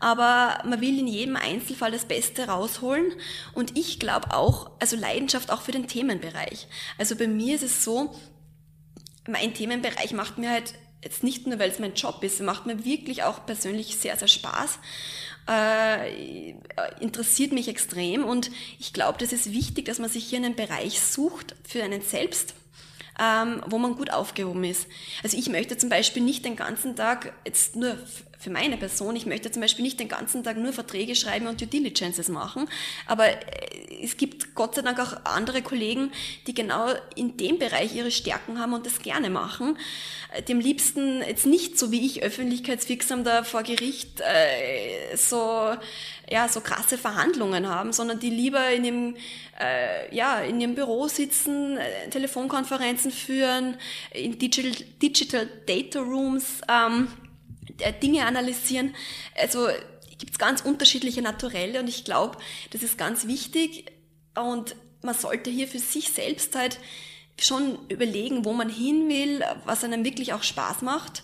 [0.00, 3.12] aber man will in jedem Einzelfall das Beste rausholen.
[3.54, 6.68] Und ich glaube auch, also Leidenschaft auch für den Themenbereich.
[6.98, 8.14] Also bei mir ist es so,
[9.26, 12.84] mein Themenbereich macht mir halt jetzt nicht nur, weil es mein Job ist, macht mir
[12.84, 14.78] wirklich auch persönlich sehr, sehr Spaß.
[15.48, 16.50] Äh,
[17.00, 21.00] interessiert mich extrem und ich glaube, das ist wichtig, dass man sich hier einen Bereich
[21.00, 22.54] sucht für einen selbst,
[23.18, 24.86] ähm, wo man gut aufgehoben ist.
[25.22, 27.96] Also ich möchte zum Beispiel nicht den ganzen Tag jetzt nur
[28.38, 31.60] für meine Person, ich möchte zum Beispiel nicht den ganzen Tag nur Verträge schreiben und
[31.60, 32.68] Due Diligences machen,
[33.06, 36.12] aber äh, es gibt Gott sei Dank auch andere Kollegen,
[36.46, 39.76] die genau in dem Bereich ihre Stärken haben und das gerne machen.
[40.32, 45.74] Äh, die am liebsten jetzt nicht so wie ich öffentlichkeitswirksam da vor Gericht äh, so
[46.30, 49.16] ja so krasse Verhandlungen haben, sondern die lieber in ihrem
[49.60, 53.76] äh, ja in ihrem Büro sitzen, äh, Telefonkonferenzen führen,
[54.12, 54.72] in Digital
[55.02, 57.27] Digital Data Rooms ähm, äh,
[58.02, 58.94] Dinge analysieren.
[59.36, 59.68] Also
[60.18, 62.38] gibt es ganz unterschiedliche Naturelle und ich glaube,
[62.70, 63.86] das ist ganz wichtig
[64.34, 66.78] und man sollte hier für sich selbst halt
[67.40, 71.22] schon überlegen, wo man hin will, was einem wirklich auch Spaß macht.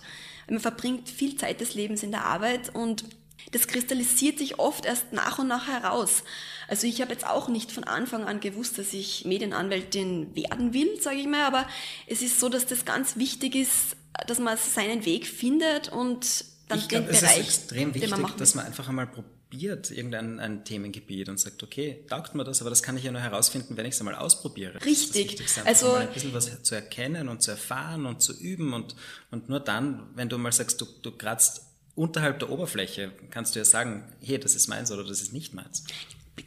[0.49, 3.03] Man verbringt viel Zeit des Lebens in der Arbeit und
[3.51, 6.23] das kristallisiert sich oft erst nach und nach heraus.
[6.67, 10.99] Also ich habe jetzt auch nicht von Anfang an gewusst, dass ich Medienanwältin werden will,
[11.01, 11.67] sage ich mal, aber
[12.07, 13.97] es ist so, dass das ganz wichtig ist,
[14.27, 18.09] dass man seinen Weg findet und dann ich den glaub, Bereich, es ist extrem wichtig,
[18.09, 22.61] man dass man einfach einmal probiert irgendein ein Themengebiet und sagt, okay, taugt mir das,
[22.61, 24.83] aber das kann ich ja nur herausfinden, wenn ich es einmal ausprobiere.
[24.83, 25.35] Richtig.
[25.35, 28.95] Das ist also ein bisschen was zu erkennen und zu erfahren und zu üben und
[29.31, 31.61] und nur dann, wenn du mal sagst, du du kratzt
[31.93, 35.53] unterhalb der Oberfläche, kannst du ja sagen, hey, das ist meins oder das ist nicht
[35.53, 35.83] meins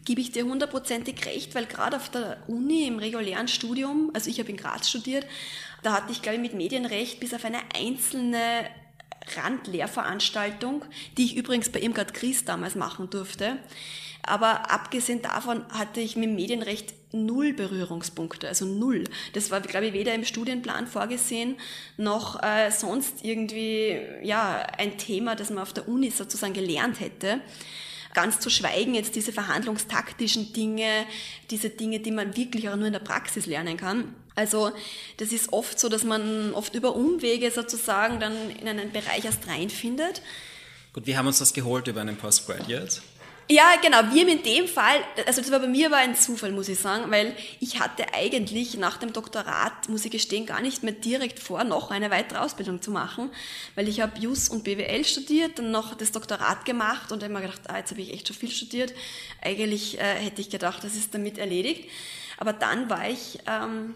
[0.04, 4.38] gebe ich dir hundertprozentig recht, weil gerade auf der Uni im regulären Studium, also ich
[4.38, 5.26] habe in Graz studiert,
[5.82, 8.66] da hatte ich, glaube ich, mit Medienrecht bis auf eine einzelne
[9.36, 10.84] Randlehrveranstaltung,
[11.16, 13.58] die ich übrigens bei Irmgard Gries damals machen durfte.
[14.22, 19.04] Aber abgesehen davon hatte ich mit Medienrecht null Berührungspunkte, also null.
[19.32, 21.56] Das war, glaube ich, weder im Studienplan vorgesehen,
[21.96, 27.40] noch äh, sonst irgendwie ja ein Thema, das man auf der Uni sozusagen gelernt hätte.
[28.12, 31.06] Ganz zu schweigen jetzt diese verhandlungstaktischen Dinge,
[31.50, 34.14] diese Dinge, die man wirklich auch nur in der Praxis lernen kann.
[34.38, 34.70] Also
[35.16, 39.48] das ist oft so, dass man oft über Umwege sozusagen dann in einen Bereich erst
[39.48, 40.22] reinfindet.
[40.92, 43.02] Gut, wir haben uns das geholt über einen Postgraduate.
[43.50, 43.98] Ja, genau.
[44.12, 46.78] Wir haben in dem Fall, also das war bei mir war ein Zufall, muss ich
[46.78, 51.40] sagen, weil ich hatte eigentlich nach dem Doktorat, muss ich gestehen, gar nicht mehr direkt
[51.40, 53.30] vor, noch eine weitere Ausbildung zu machen,
[53.74, 57.62] weil ich habe Jus und BWL studiert, dann noch das Doktorat gemacht und immer gedacht,
[57.68, 58.92] ah, jetzt habe ich echt schon viel studiert.
[59.42, 61.88] Eigentlich äh, hätte ich gedacht, das ist damit erledigt.
[62.38, 63.94] Aber dann war ich ähm,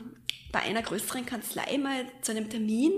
[0.52, 2.92] bei einer größeren Kanzlei mal zu einem Termin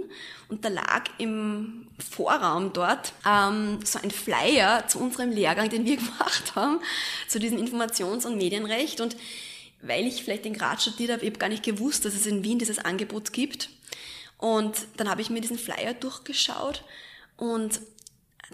[0.48, 5.96] und da lag im Vorraum dort ähm, so ein Flyer zu unserem Lehrgang, den wir
[5.96, 6.80] gemacht haben,
[7.28, 9.00] zu diesem Informations- und Medienrecht.
[9.00, 9.16] Und
[9.80, 12.42] weil ich vielleicht in Graz studiert habe, ich habe gar nicht gewusst, dass es in
[12.42, 13.70] Wien dieses Angebot gibt.
[14.38, 16.82] Und dann habe ich mir diesen Flyer durchgeschaut
[17.36, 17.80] und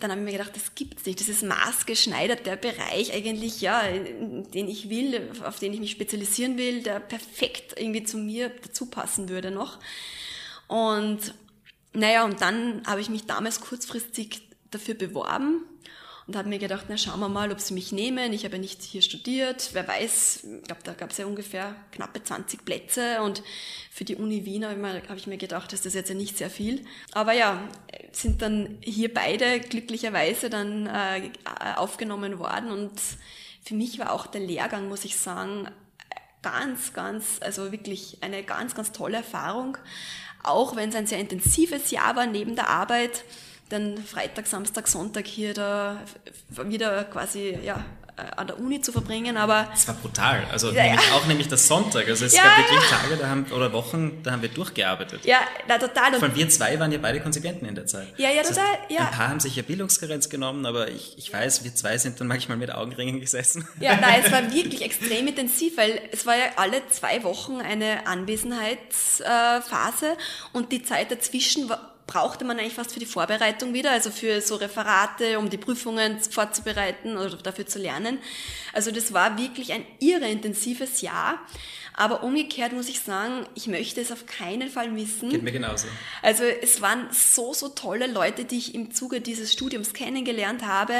[0.00, 1.20] dann habe ich mir gedacht, das gibt's nicht.
[1.20, 6.58] Das ist maßgeschneidert der Bereich eigentlich, ja, den ich will, auf den ich mich spezialisieren
[6.58, 9.78] will, der perfekt irgendwie zu mir dazu passen würde noch.
[10.68, 11.34] Und
[11.92, 15.64] naja, und dann habe ich mich damals kurzfristig dafür beworben
[16.26, 18.32] und habe mir gedacht, na schauen wir mal, ob sie mich nehmen.
[18.32, 19.70] Ich habe ja nicht hier studiert.
[19.72, 23.42] Wer weiß, ich glaube, da gab es ja ungefähr knappe 20 Plätze und
[23.90, 24.74] für die Uni Wien habe
[25.16, 26.84] ich, mir, gedacht, das ist jetzt ja nicht sehr viel.
[27.12, 27.68] Aber ja,
[28.12, 31.30] sind dann hier beide glücklicherweise dann äh,
[31.76, 32.92] aufgenommen worden und
[33.62, 35.68] für mich war auch der Lehrgang, muss ich sagen,
[36.42, 39.76] ganz, ganz, also wirklich eine ganz, ganz tolle Erfahrung.
[40.42, 43.24] Auch wenn es ein sehr intensives Jahr war neben der Arbeit
[43.70, 45.98] dann Freitag, Samstag, Sonntag hier da
[46.48, 47.84] wieder quasi ja,
[48.20, 49.68] äh, an der Uni zu verbringen, aber...
[49.72, 51.14] Es war brutal, also ja, nämlich, ja.
[51.14, 54.32] auch nämlich das Sonntag, also es ja, gab wirklich Tage da haben, oder Wochen, da
[54.32, 55.24] haben wir durchgearbeitet.
[55.24, 56.18] Ja, na, total.
[56.18, 58.08] Von wir zwei waren ja beide Konzipienten in der Zeit.
[58.16, 59.00] Ja, ja, das total, heißt, ja.
[59.00, 62.26] Ein paar haben sich ja Bildungsgrenz genommen, aber ich, ich weiß, wir zwei sind dann
[62.26, 63.66] manchmal mit Augenringen gesessen.
[63.80, 68.06] Ja, nein, es war wirklich extrem intensiv, weil es war ja alle zwei Wochen eine
[68.06, 70.16] Anwesenheitsphase
[70.52, 74.40] und die Zeit dazwischen war brauchte man eigentlich fast für die Vorbereitung wieder, also für
[74.40, 78.18] so Referate, um die Prüfungen vorzubereiten oder dafür zu lernen.
[78.72, 81.38] Also das war wirklich ein irre intensives Jahr.
[81.94, 85.30] Aber umgekehrt muss ich sagen, ich möchte es auf keinen Fall missen.
[85.30, 85.86] Geht mir genauso.
[86.22, 90.94] Also es waren so, so tolle Leute, die ich im Zuge dieses Studiums kennengelernt habe.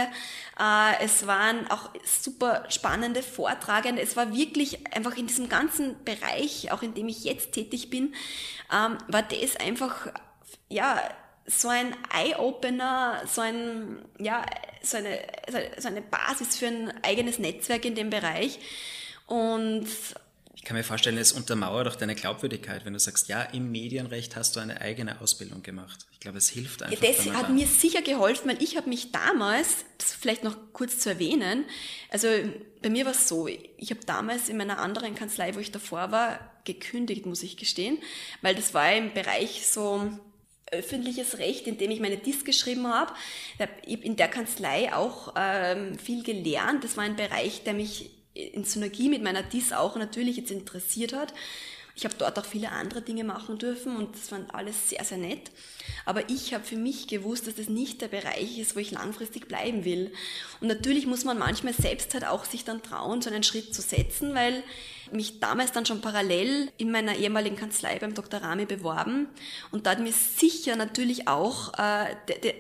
[0.61, 4.03] Äh, es waren auch super spannende Vortragende.
[4.03, 8.15] Es war wirklich einfach in diesem ganzen Bereich, auch in dem ich jetzt tätig bin,
[8.73, 10.09] ähm, war das einfach
[10.71, 11.03] ja,
[11.47, 14.47] so ein Eye-Opener, so ein, ja,
[14.83, 15.19] so eine,
[15.79, 18.59] so eine Basis für ein eigenes Netzwerk in dem Bereich.
[19.27, 19.87] Und
[20.55, 24.37] ich kann mir vorstellen, es untermauert auch deine Glaubwürdigkeit, wenn du sagst, ja, im Medienrecht
[24.37, 26.07] hast du eine eigene Ausbildung gemacht.
[26.13, 27.01] Ich glaube, es hilft einfach.
[27.01, 31.09] Das hat mir sicher geholfen, weil ich habe mich damals, das vielleicht noch kurz zu
[31.09, 31.65] erwähnen,
[32.11, 32.29] also
[32.83, 36.13] bei mir war es so, ich habe damals in meiner anderen Kanzlei, wo ich davor
[36.13, 37.99] war, gekündigt, muss ich gestehen,
[38.43, 40.11] weil das war im Bereich so
[40.71, 43.13] öffentliches Recht, in dem ich meine DIS geschrieben habe.
[43.55, 46.85] Ich habe in der Kanzlei auch ähm, viel gelernt.
[46.85, 51.13] Das war ein Bereich, der mich in Synergie mit meiner DIS auch natürlich jetzt interessiert
[51.13, 51.35] hat.
[51.97, 55.19] Ich habe dort auch viele andere Dinge machen dürfen und das war alles sehr, sehr
[55.19, 55.51] nett.
[56.07, 59.49] Aber ich habe für mich gewusst, dass das nicht der Bereich ist, wo ich langfristig
[59.49, 60.13] bleiben will.
[60.61, 63.83] Und natürlich muss man manchmal selbst halt auch sich dann trauen, so einen Schritt zu
[63.83, 64.63] setzen, weil
[65.13, 68.41] mich damals dann schon parallel in meiner ehemaligen Kanzlei beim Dr.
[68.41, 69.29] Rami beworben
[69.71, 72.15] und da hat mir sicher natürlich auch äh,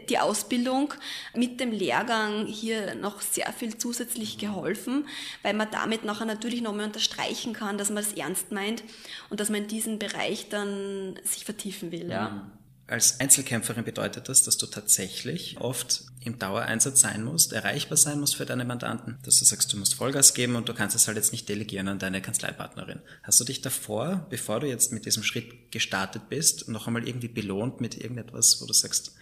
[0.08, 0.94] die Ausbildung
[1.34, 5.06] mit dem Lehrgang hier noch sehr viel zusätzlich geholfen,
[5.42, 8.82] weil man damit nachher natürlich nochmal unterstreichen kann, dass man es ernst meint
[9.28, 12.10] und dass man in diesem Bereich dann sich vertiefen will.
[12.10, 12.30] Ja.
[12.30, 12.60] Mhm.
[12.86, 18.36] Als Einzelkämpferin bedeutet das, dass du tatsächlich oft im Dauereinsatz sein musst, erreichbar sein musst
[18.36, 21.16] für deine Mandanten, dass du sagst, du musst Vollgas geben und du kannst es halt
[21.16, 23.00] jetzt nicht delegieren an deine Kanzleipartnerin.
[23.22, 27.28] Hast du dich davor, bevor du jetzt mit diesem Schritt gestartet bist, noch einmal irgendwie
[27.28, 29.12] belohnt mit irgendetwas, wo du sagst,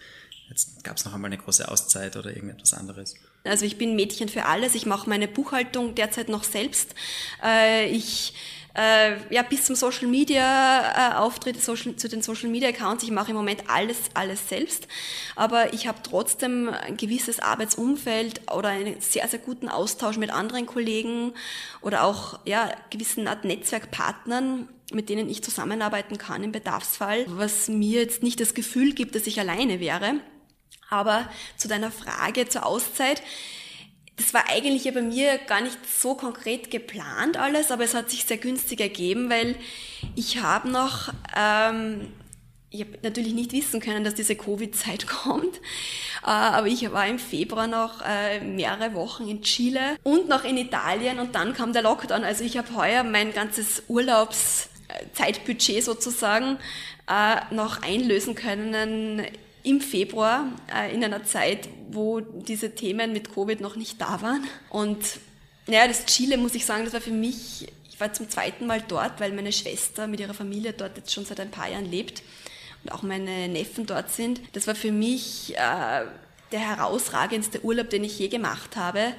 [0.49, 3.15] jetzt gab es noch einmal eine große Auszeit oder irgendetwas anderes?
[3.45, 4.75] Also ich bin Mädchen für alles.
[4.75, 6.95] Ich mache meine Buchhaltung derzeit noch selbst.
[7.41, 8.33] Äh, ich
[8.75, 13.03] äh, ja, bis zum Social Media äh, Auftritt, Social, zu den Social Media Accounts.
[13.03, 14.87] Ich mache im Moment alles, alles selbst.
[15.35, 20.65] Aber ich habe trotzdem ein gewisses Arbeitsumfeld oder einen sehr, sehr guten Austausch mit anderen
[20.65, 21.33] Kollegen
[21.81, 28.01] oder auch, ja, gewissen Art Netzwerkpartnern, mit denen ich zusammenarbeiten kann im Bedarfsfall, was mir
[28.01, 30.15] jetzt nicht das Gefühl gibt, dass ich alleine wäre.
[30.89, 33.21] Aber zu deiner Frage zur Auszeit,
[34.19, 38.09] das war eigentlich ja bei mir gar nicht so konkret geplant alles, aber es hat
[38.09, 39.55] sich sehr günstig ergeben, weil
[40.15, 42.11] ich habe noch, ähm,
[42.69, 47.17] ich habe natürlich nicht wissen können, dass diese Covid-Zeit kommt, äh, aber ich war im
[47.17, 51.83] Februar noch äh, mehrere Wochen in Chile und noch in Italien und dann kam der
[51.83, 52.25] Lockdown.
[52.25, 56.57] Also ich habe heuer mein ganzes Urlaubszeitbudget sozusagen
[57.07, 59.25] äh, noch einlösen können
[59.63, 64.43] im Februar äh, in einer Zeit, wo diese Themen mit Covid noch nicht da waren.
[64.69, 64.99] Und
[65.67, 68.83] naja, das Chile, muss ich sagen, das war für mich, ich war zum zweiten Mal
[68.87, 72.23] dort, weil meine Schwester mit ihrer Familie dort jetzt schon seit ein paar Jahren lebt
[72.83, 74.41] und auch meine Neffen dort sind.
[74.53, 76.05] Das war für mich äh,
[76.51, 79.13] der herausragendste Urlaub, den ich je gemacht habe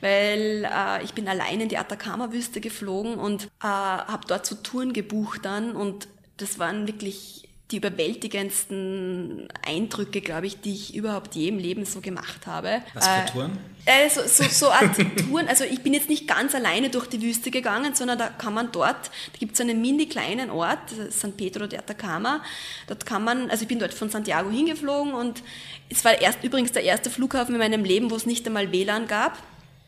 [0.00, 4.92] weil äh, ich bin allein in die Atacama-Wüste geflogen und äh, habe dort so Touren
[4.92, 11.48] gebucht dann und das waren wirklich die überwältigendsten Eindrücke, glaube ich, die ich überhaupt je
[11.48, 12.80] im Leben so gemacht habe.
[12.94, 13.58] Was für äh, Touren?
[13.84, 15.48] Äh, so, so, so Art Touren.
[15.48, 18.72] Also ich bin jetzt nicht ganz alleine durch die Wüste gegangen, sondern da kann man
[18.72, 20.78] dort, da gibt es einen mini kleinen Ort,
[21.10, 22.42] San Pedro de Atacama.
[22.86, 25.42] Dort kann man, also ich bin dort von Santiago hingeflogen und
[25.90, 29.06] es war erst übrigens der erste Flughafen in meinem Leben, wo es nicht einmal WLAN
[29.08, 29.36] gab.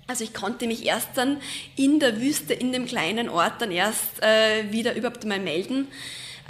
[0.07, 1.39] Also ich konnte mich erst dann
[1.77, 5.89] in der Wüste, in dem kleinen Ort dann erst äh, wieder überhaupt mal melden.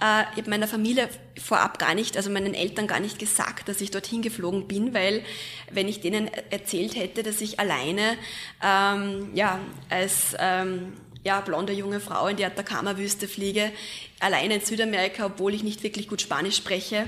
[0.01, 1.09] Äh, ich habe meiner Familie
[1.39, 5.23] vorab gar nicht, also meinen Eltern gar nicht gesagt, dass ich dorthin geflogen bin, weil
[5.71, 8.17] wenn ich denen erzählt hätte, dass ich alleine
[8.63, 13.73] ähm, ja, als ähm, ja, blonde junge Frau in die Atacama-Wüste fliege,
[14.21, 17.07] alleine in Südamerika, obwohl ich nicht wirklich gut Spanisch spreche,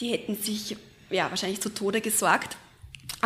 [0.00, 0.76] die hätten sich
[1.10, 2.56] ja, wahrscheinlich zu Tode gesorgt.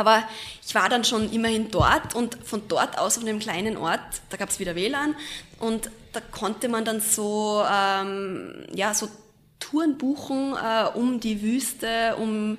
[0.00, 0.24] Aber
[0.66, 4.38] ich war dann schon immerhin dort und von dort aus auf einem kleinen Ort, da
[4.38, 5.14] gab es wieder WLAN
[5.58, 9.10] und da konnte man dann so, ähm, ja, so
[9.58, 12.56] Touren buchen äh, um die Wüste, um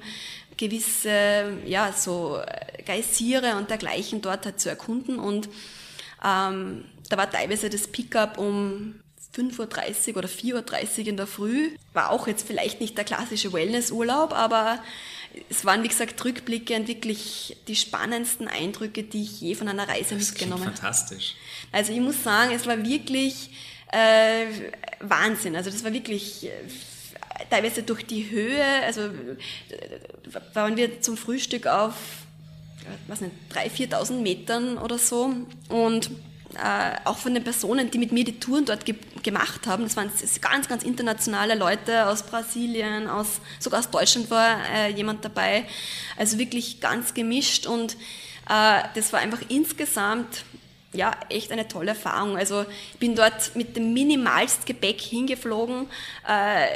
[0.56, 2.40] gewisse, ja, so
[2.86, 5.50] Geysire und dergleichen dort halt zu erkunden und
[6.24, 8.94] ähm, da war teilweise das Pickup um
[9.36, 11.72] 5.30 Uhr oder 4.30 Uhr in der Früh.
[11.94, 14.78] War auch jetzt vielleicht nicht der klassische Wellnessurlaub, aber
[15.50, 20.16] es waren, wie gesagt, rückblickend wirklich die spannendsten Eindrücke, die ich je von einer Reise
[20.16, 20.76] das mitgenommen habe.
[20.76, 21.36] Fantastisch.
[21.72, 23.50] Also ich muss sagen, es war wirklich
[23.92, 24.46] äh,
[25.00, 25.56] Wahnsinn.
[25.56, 26.50] Also das war wirklich äh,
[27.50, 29.10] teilweise durch die Höhe, also äh,
[30.54, 31.94] waren wir zum Frühstück auf,
[33.08, 35.34] was nicht, 3.000, 4.000 Metern oder so
[35.70, 36.12] und
[36.56, 39.84] äh, auch von den Personen, die mit mir die Touren dort ge gemacht haben.
[39.84, 40.12] Das waren
[40.42, 45.66] ganz, ganz internationale Leute aus Brasilien, aus, sogar aus Deutschland war äh, jemand dabei.
[46.18, 47.94] Also wirklich ganz gemischt und
[48.50, 50.44] äh, das war einfach insgesamt
[50.94, 52.36] ja, echt eine tolle Erfahrung.
[52.36, 55.88] Also ich bin dort mit dem minimalst Gepäck hingeflogen.
[56.28, 56.68] Äh,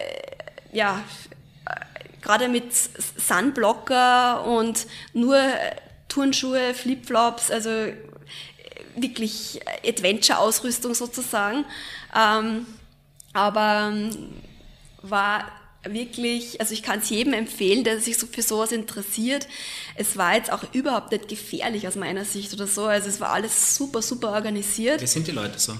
[0.71, 1.03] ja,
[2.21, 5.37] gerade mit Sunblocker und nur
[6.07, 7.69] Turnschuhe, Flipflops, also
[8.95, 11.65] wirklich Adventure-Ausrüstung sozusagen.
[12.15, 12.65] Ähm,
[13.33, 14.33] aber ähm,
[15.01, 15.45] war
[15.87, 19.47] wirklich, also ich kann es jedem empfehlen, der sich so für sowas interessiert.
[19.95, 22.85] Es war jetzt auch überhaupt nicht gefährlich aus meiner Sicht oder so.
[22.85, 25.01] Also es war alles super, super organisiert.
[25.01, 25.73] Wie sind die Leute so?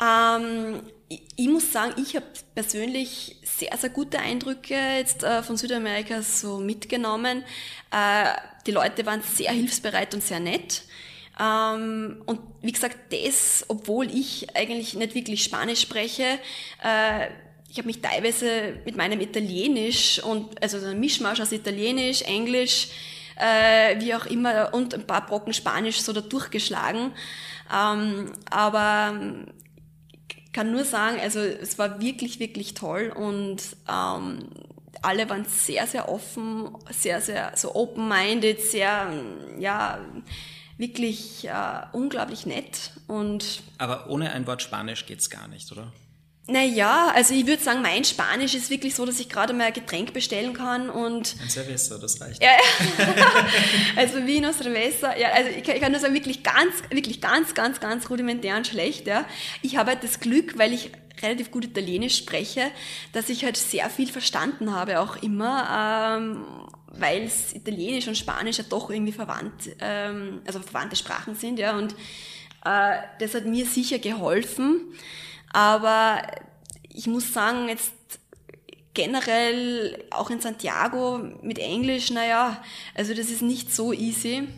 [0.00, 5.56] Ähm, ich, ich, muss sagen, ich habe persönlich sehr, sehr gute Eindrücke jetzt äh, von
[5.56, 7.42] Südamerika so mitgenommen.
[7.90, 8.34] Äh,
[8.66, 10.82] die Leute waren sehr hilfsbereit und sehr nett.
[11.40, 16.38] Ähm, und wie gesagt, das, obwohl ich eigentlich nicht wirklich Spanisch spreche,
[16.82, 17.28] äh,
[17.70, 22.88] ich habe mich teilweise mit meinem Italienisch und also ein Mischmasch aus Italienisch, Englisch,
[23.36, 27.12] äh, wie auch immer und ein paar Brocken Spanisch so da durchgeschlagen.
[27.72, 29.20] Ähm, aber
[30.52, 34.48] kann nur sagen, also es war wirklich, wirklich toll und ähm,
[35.02, 39.12] alle waren sehr, sehr offen, sehr, sehr so open-minded, sehr,
[39.58, 40.00] ja,
[40.78, 41.52] wirklich äh,
[41.92, 43.62] unglaublich nett und.
[43.76, 45.92] Aber ohne ein Wort Spanisch geht's gar nicht, oder?
[46.50, 49.72] Naja, also ich würde sagen, mein Spanisch ist wirklich so, dass ich gerade mal ein
[49.74, 51.36] Getränk bestellen kann und...
[51.42, 52.42] Ein Cerveza, das reicht.
[52.42, 52.52] Ja,
[53.96, 57.52] also Vino, Cerveza, ja, also ich kann, ich kann nur sagen, wirklich ganz, wirklich ganz,
[57.52, 59.26] ganz, ganz rudimentär und schlecht, ja.
[59.60, 62.70] Ich habe halt das Glück, weil ich relativ gut Italienisch spreche,
[63.12, 66.44] dass ich halt sehr viel verstanden habe, auch immer, ähm,
[66.92, 71.76] weil es Italienisch und Spanisch ja doch irgendwie verwandt, ähm, also verwandte Sprachen sind, ja,
[71.76, 71.94] und
[72.64, 74.80] äh, das hat mir sicher geholfen.
[75.52, 76.22] Aber
[76.88, 77.92] ich muss sagen, jetzt
[78.94, 82.62] generell auch in Santiago mit Englisch, naja,
[82.94, 84.48] also das ist nicht so easy.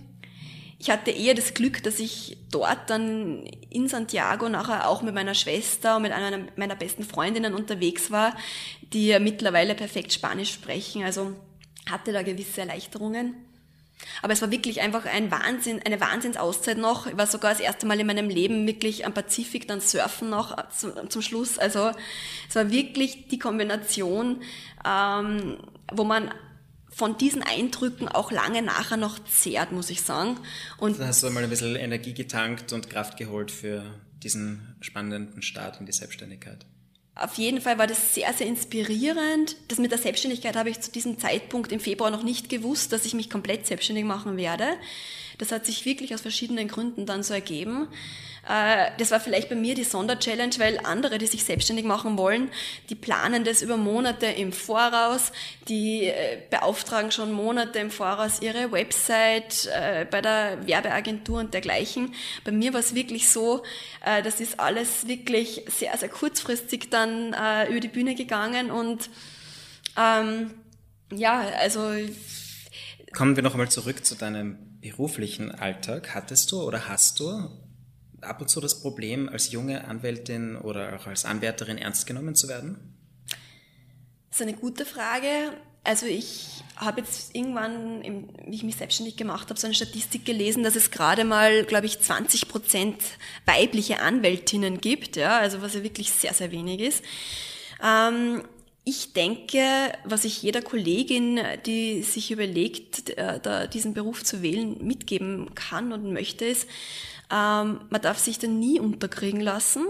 [0.79, 5.35] Ich hatte eher das Glück, dass ich dort dann in Santiago nachher auch mit meiner
[5.35, 8.35] Schwester und mit einer meiner besten Freundinnen unterwegs war,
[8.95, 11.05] die ja mittlerweile perfekt Spanisch sprechen.
[11.05, 11.37] Also
[11.89, 13.35] hatte da gewisse Erleichterungen.
[14.23, 17.07] Aber es war wirklich einfach ein Wahnsinn, eine Wahnsinnsauszeit noch.
[17.07, 20.57] Ich war sogar das erste Mal in meinem Leben wirklich am Pazifik, dann surfen noch
[20.71, 21.59] zum, zum Schluss.
[21.59, 21.93] Also
[22.49, 24.43] es war wirklich die Kombination,
[24.87, 25.59] ähm,
[25.93, 26.33] wo man
[26.91, 30.39] von diesen Eindrücken auch lange nachher noch zehrt, muss ich sagen.
[30.79, 33.85] Und dann hast du mal ein bisschen Energie getankt und Kraft geholt für
[34.23, 36.67] diesen spannenden Start in die Selbstständigkeit.
[37.15, 39.57] Auf jeden Fall war das sehr, sehr inspirierend.
[39.69, 43.05] Das mit der Selbstständigkeit habe ich zu diesem Zeitpunkt im Februar noch nicht gewusst, dass
[43.05, 44.65] ich mich komplett selbstständig machen werde.
[45.39, 47.89] Das hat sich wirklich aus verschiedenen Gründen dann so ergeben.
[48.49, 52.51] Äh, das war vielleicht bei mir die Sonderchallenge, weil andere, die sich selbstständig machen wollen,
[52.89, 55.33] die planen das über Monate im Voraus,
[55.69, 62.15] die äh, beauftragen schon Monate im Voraus ihre Website äh, bei der Werbeagentur und dergleichen.
[62.45, 63.63] Bei mir war es wirklich so,
[64.05, 67.35] das ist alles wirklich sehr, sehr kurzfristig dann
[67.69, 69.11] über die Bühne gegangen und
[69.97, 70.53] ähm,
[71.13, 71.93] ja, also
[73.13, 76.15] Kommen wir noch einmal zurück zu deinem beruflichen Alltag.
[76.15, 77.51] Hattest du oder hast du
[78.23, 82.49] ab und zu das Problem, als junge Anwältin oder auch als Anwärterin ernst genommen zu
[82.49, 82.79] werden?
[84.31, 85.53] Das ist eine gute Frage.
[85.83, 88.03] Also ich habe jetzt irgendwann,
[88.47, 91.87] wie ich mich selbstständig gemacht habe, so eine Statistik gelesen, dass es gerade mal, glaube
[91.87, 92.97] ich, 20 Prozent
[93.47, 97.03] weibliche Anwältinnen gibt, ja, also was ja wirklich sehr, sehr wenig ist.
[97.83, 98.43] Ähm,
[98.85, 99.63] ich denke,
[100.05, 106.13] was ich jeder Kollegin, die sich überlegt, äh, diesen Beruf zu wählen, mitgeben kann und
[106.13, 106.69] möchte, ist,
[107.33, 109.87] ähm, man darf sich da nie unterkriegen lassen.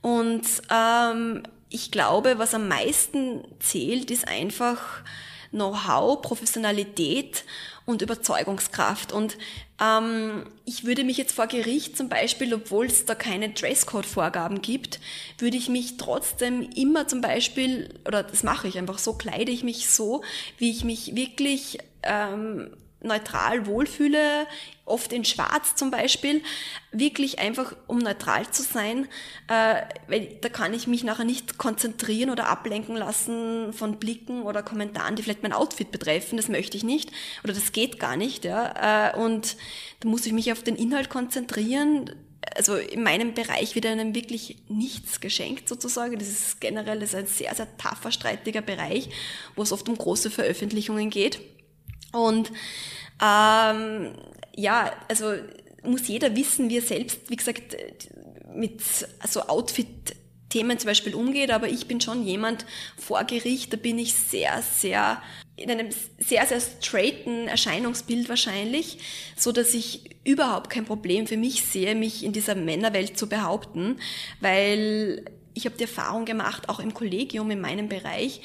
[0.00, 5.02] Und ähm, ich glaube, was am meisten zählt, ist einfach
[5.50, 7.44] Know-how, Professionalität
[7.86, 9.12] und Überzeugungskraft.
[9.12, 9.38] Und
[9.80, 15.00] ähm, ich würde mich jetzt vor Gericht zum Beispiel, obwohl es da keine Dresscode-Vorgaben gibt,
[15.38, 19.62] würde ich mich trotzdem immer zum Beispiel, oder das mache ich einfach so, kleide ich
[19.62, 20.22] mich so,
[20.58, 22.70] wie ich mich wirklich ähm,
[23.04, 24.46] neutral wohlfühle,
[24.86, 26.42] oft in Schwarz zum Beispiel,
[26.92, 29.08] wirklich einfach um neutral zu sein,
[29.48, 34.62] äh, weil da kann ich mich nachher nicht konzentrieren oder ablenken lassen von Blicken oder
[34.62, 36.36] Kommentaren, die vielleicht mein Outfit betreffen.
[36.36, 37.10] Das möchte ich nicht
[37.42, 38.44] oder das geht gar nicht.
[38.44, 39.12] Ja?
[39.12, 39.56] Äh, und
[40.00, 42.10] da muss ich mich auf den Inhalt konzentrieren.
[42.56, 46.18] Also in meinem Bereich wird einem wirklich nichts geschenkt sozusagen.
[46.18, 49.08] Das ist generell das ist ein sehr, sehr taffer, streitiger Bereich,
[49.56, 51.40] wo es oft um große Veröffentlichungen geht.
[52.14, 52.50] Und
[53.22, 54.14] ähm,
[54.56, 55.34] ja, also
[55.82, 57.76] muss jeder wissen, wie er selbst, wie gesagt,
[58.54, 58.80] mit
[59.26, 62.64] so Outfit-Themen zum Beispiel umgeht, aber ich bin schon jemand
[62.96, 65.20] vor Gericht, da bin ich sehr, sehr
[65.56, 65.88] in einem
[66.18, 68.98] sehr, sehr straighten Erscheinungsbild wahrscheinlich,
[69.36, 73.98] so dass ich überhaupt kein Problem für mich sehe, mich in dieser Männerwelt zu behaupten,
[74.40, 78.40] weil ich habe die Erfahrung gemacht, auch im Kollegium, in meinem Bereich,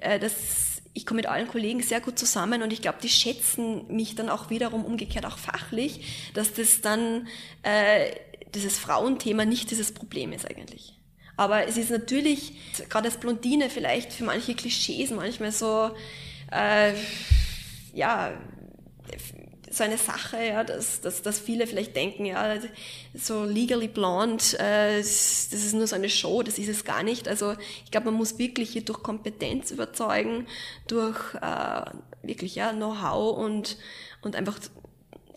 [0.00, 0.65] äh, dass
[0.96, 4.30] ich komme mit allen Kollegen sehr gut zusammen und ich glaube, die schätzen mich dann
[4.30, 7.28] auch wiederum umgekehrt auch fachlich, dass das dann
[7.62, 8.12] äh,
[8.54, 10.94] dieses Frauenthema nicht dieses Problem ist eigentlich.
[11.36, 12.54] Aber es ist natürlich,
[12.88, 15.90] gerade als Blondine vielleicht für manche Klischees manchmal so,
[16.50, 16.94] äh,
[17.92, 18.32] ja,
[19.76, 22.56] so eine Sache, ja, dass, dass, dass viele vielleicht denken, ja,
[23.14, 27.28] so legally blonde, äh, das ist nur so eine Show, das ist es gar nicht.
[27.28, 27.54] Also
[27.84, 30.46] ich glaube, man muss wirklich hier durch Kompetenz überzeugen,
[30.88, 31.82] durch äh,
[32.22, 33.76] wirklich ja, Know-how und,
[34.22, 34.58] und einfach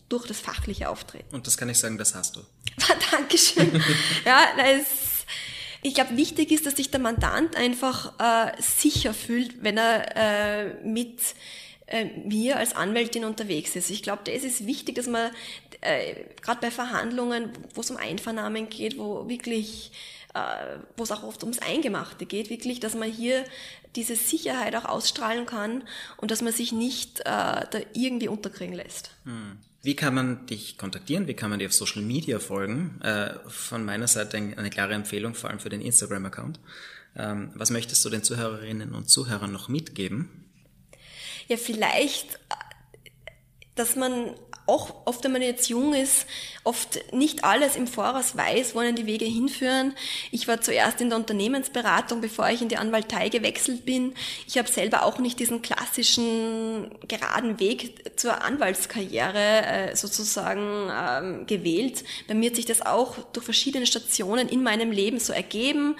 [0.08, 1.36] durch das fachliche Auftreten.
[1.36, 2.42] Und das kann ich sagen, das hast du.
[3.12, 3.72] Dankeschön.
[4.26, 5.26] ja, das,
[5.84, 10.74] ich glaube, wichtig ist, dass sich der Mandant einfach äh, sicher fühlt, wenn er äh,
[10.84, 11.20] mit
[11.90, 13.90] äh, als Anwältin unterwegs ist.
[13.90, 15.32] Ich glaube, das ist wichtig, dass man
[15.82, 19.92] äh, gerade bei Verhandlungen, wo es um Einvernahmen geht, wo wirklich
[20.34, 23.44] äh, wo es auch oft ums Eingemachte geht, wirklich, dass man hier
[23.96, 25.84] diese Sicherheit auch ausstrahlen kann
[26.18, 29.12] und dass man sich nicht äh, da irgendwie unterkriegen lässt.
[29.24, 29.58] Hm.
[29.82, 31.28] Wie kann man dich kontaktieren?
[31.28, 33.00] Wie kann man dir auf Social Media folgen?
[33.02, 36.60] Äh, von meiner Seite eine klare Empfehlung, vor allem für den Instagram-Account.
[37.16, 40.49] Ähm, was möchtest du den Zuhörerinnen und Zuhörern noch mitgeben?
[41.50, 42.40] Ja, vielleicht,
[43.76, 44.36] dass man
[44.68, 46.28] auch oft, wenn man jetzt jung ist,
[46.64, 49.96] oft nicht alles im Voraus weiß, wohin die Wege hinführen.
[50.30, 54.14] Ich war zuerst in der Unternehmensberatung, bevor ich in die Anwaltei gewechselt bin.
[54.48, 62.04] Ich habe selber auch nicht diesen klassischen geraden Weg zur Anwaltskarriere äh, sozusagen ähm, gewählt.
[62.28, 65.96] Bei mir hat sich das auch durch verschiedene Stationen in meinem Leben so ergeben,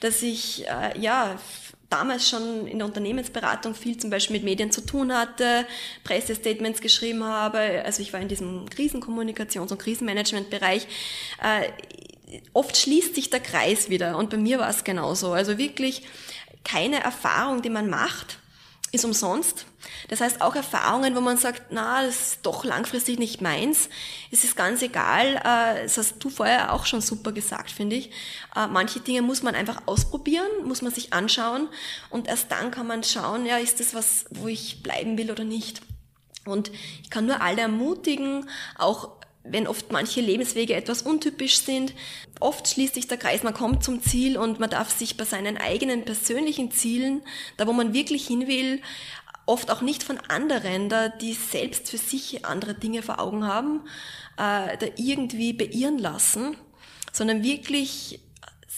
[0.00, 1.38] dass ich äh, ja
[1.90, 5.66] damals schon in der Unternehmensberatung viel zum Beispiel mit Medien zu tun hatte,
[6.04, 7.82] Pressestatements geschrieben habe.
[7.84, 10.86] Also ich war in diesem Krisenkommunikations- und Krisenmanagementbereich.
[11.42, 15.32] Äh, oft schließt sich der Kreis wieder und bei mir war es genauso.
[15.32, 16.02] Also wirklich
[16.64, 18.38] keine Erfahrung, die man macht,
[18.92, 19.66] ist umsonst.
[20.08, 23.88] Das heißt, auch Erfahrungen, wo man sagt, na, das ist doch langfristig nicht meins.
[24.30, 25.36] Es ist ganz egal.
[25.36, 28.10] Äh, das hast du vorher auch schon super gesagt, finde ich.
[28.56, 31.68] Äh, manche Dinge muss man einfach ausprobieren, muss man sich anschauen
[32.10, 35.44] und erst dann kann man schauen, ja, ist das was, wo ich bleiben will oder
[35.44, 35.82] nicht.
[36.46, 36.70] Und
[37.02, 41.94] ich kann nur alle ermutigen, auch wenn oft manche Lebenswege etwas untypisch sind.
[42.40, 45.56] Oft schließt sich der Kreis, man kommt zum Ziel und man darf sich bei seinen
[45.56, 47.22] eigenen persönlichen Zielen,
[47.56, 48.82] da wo man wirklich hin will,
[49.46, 53.80] oft auch nicht von anderen, da die selbst für sich andere Dinge vor Augen haben,
[54.36, 56.56] äh, da irgendwie beirren lassen,
[57.12, 58.20] sondern wirklich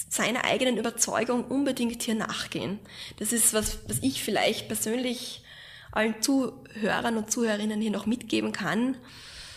[0.09, 2.79] seiner eigenen Überzeugung unbedingt hier nachgehen.
[3.19, 5.43] Das ist was, was ich vielleicht persönlich
[5.91, 8.97] allen Zuhörern und Zuhörerinnen hier noch mitgeben kann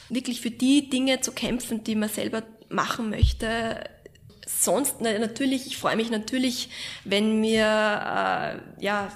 [0.10, 3.84] wirklich für die Dinge zu kämpfen, die man selber machen möchte.
[4.48, 6.70] Sonst na, natürlich, ich freue mich natürlich,
[7.04, 9.12] wenn mir äh, ja,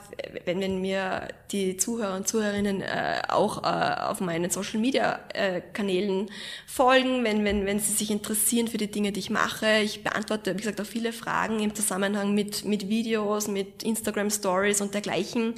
[0.45, 5.61] wenn, wenn mir die Zuhörer und Zuhörerinnen äh, auch äh, auf meinen Social Media äh,
[5.61, 6.31] Kanälen
[6.65, 9.81] folgen, wenn, wenn, wenn sie sich interessieren für die Dinge, die ich mache.
[9.83, 14.81] Ich beantworte, wie gesagt, auch viele Fragen im Zusammenhang mit, mit Videos, mit Instagram Stories
[14.81, 15.53] und dergleichen.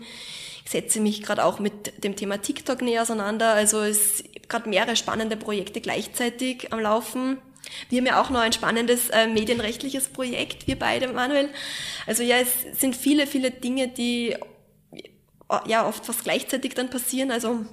[0.65, 3.53] Ich setze mich gerade auch mit dem Thema TikTok näher auseinander.
[3.53, 7.37] Also es gerade mehrere spannende Projekte gleichzeitig am Laufen.
[7.89, 11.49] Wir haben ja auch noch ein spannendes äh, medienrechtliches Projekt, wir beide, Manuel.
[12.05, 14.35] Also ja, es sind viele, viele Dinge, die
[15.67, 17.31] ja oft fast gleichzeitig dann passieren.
[17.31, 17.65] Also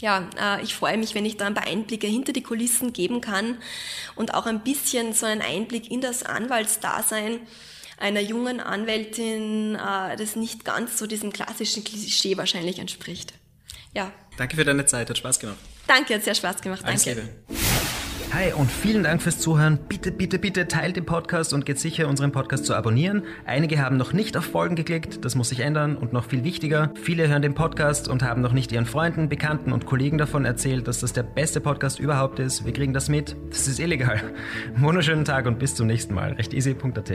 [0.00, 3.20] ja, äh, ich freue mich, wenn ich da ein paar Einblicke hinter die Kulissen geben
[3.20, 3.58] kann
[4.16, 7.40] und auch ein bisschen so einen Einblick in das Anwaltsdasein
[7.98, 13.34] einer jungen Anwältin, äh, das nicht ganz so diesem klassischen Klischee wahrscheinlich entspricht.
[13.94, 14.12] Ja.
[14.38, 15.58] Danke für deine Zeit, hat Spaß gemacht.
[15.90, 16.84] Danke, hat sehr Spaß gemacht.
[16.84, 17.22] Alles Danke.
[17.22, 17.60] Liebe.
[18.32, 19.80] Hi und vielen Dank fürs Zuhören.
[19.88, 23.24] Bitte, bitte, bitte teilt den Podcast und geht sicher, unseren Podcast zu abonnieren.
[23.44, 26.92] Einige haben noch nicht auf Folgen geklickt, das muss sich ändern und noch viel wichtiger,
[26.94, 30.86] viele hören den Podcast und haben noch nicht ihren Freunden, Bekannten und Kollegen davon erzählt,
[30.86, 32.64] dass das der beste Podcast überhaupt ist.
[32.64, 33.34] Wir kriegen das mit.
[33.50, 34.22] Das ist illegal.
[34.76, 36.34] Wunderschönen Tag und bis zum nächsten Mal.
[36.34, 37.10] Recht easy.at.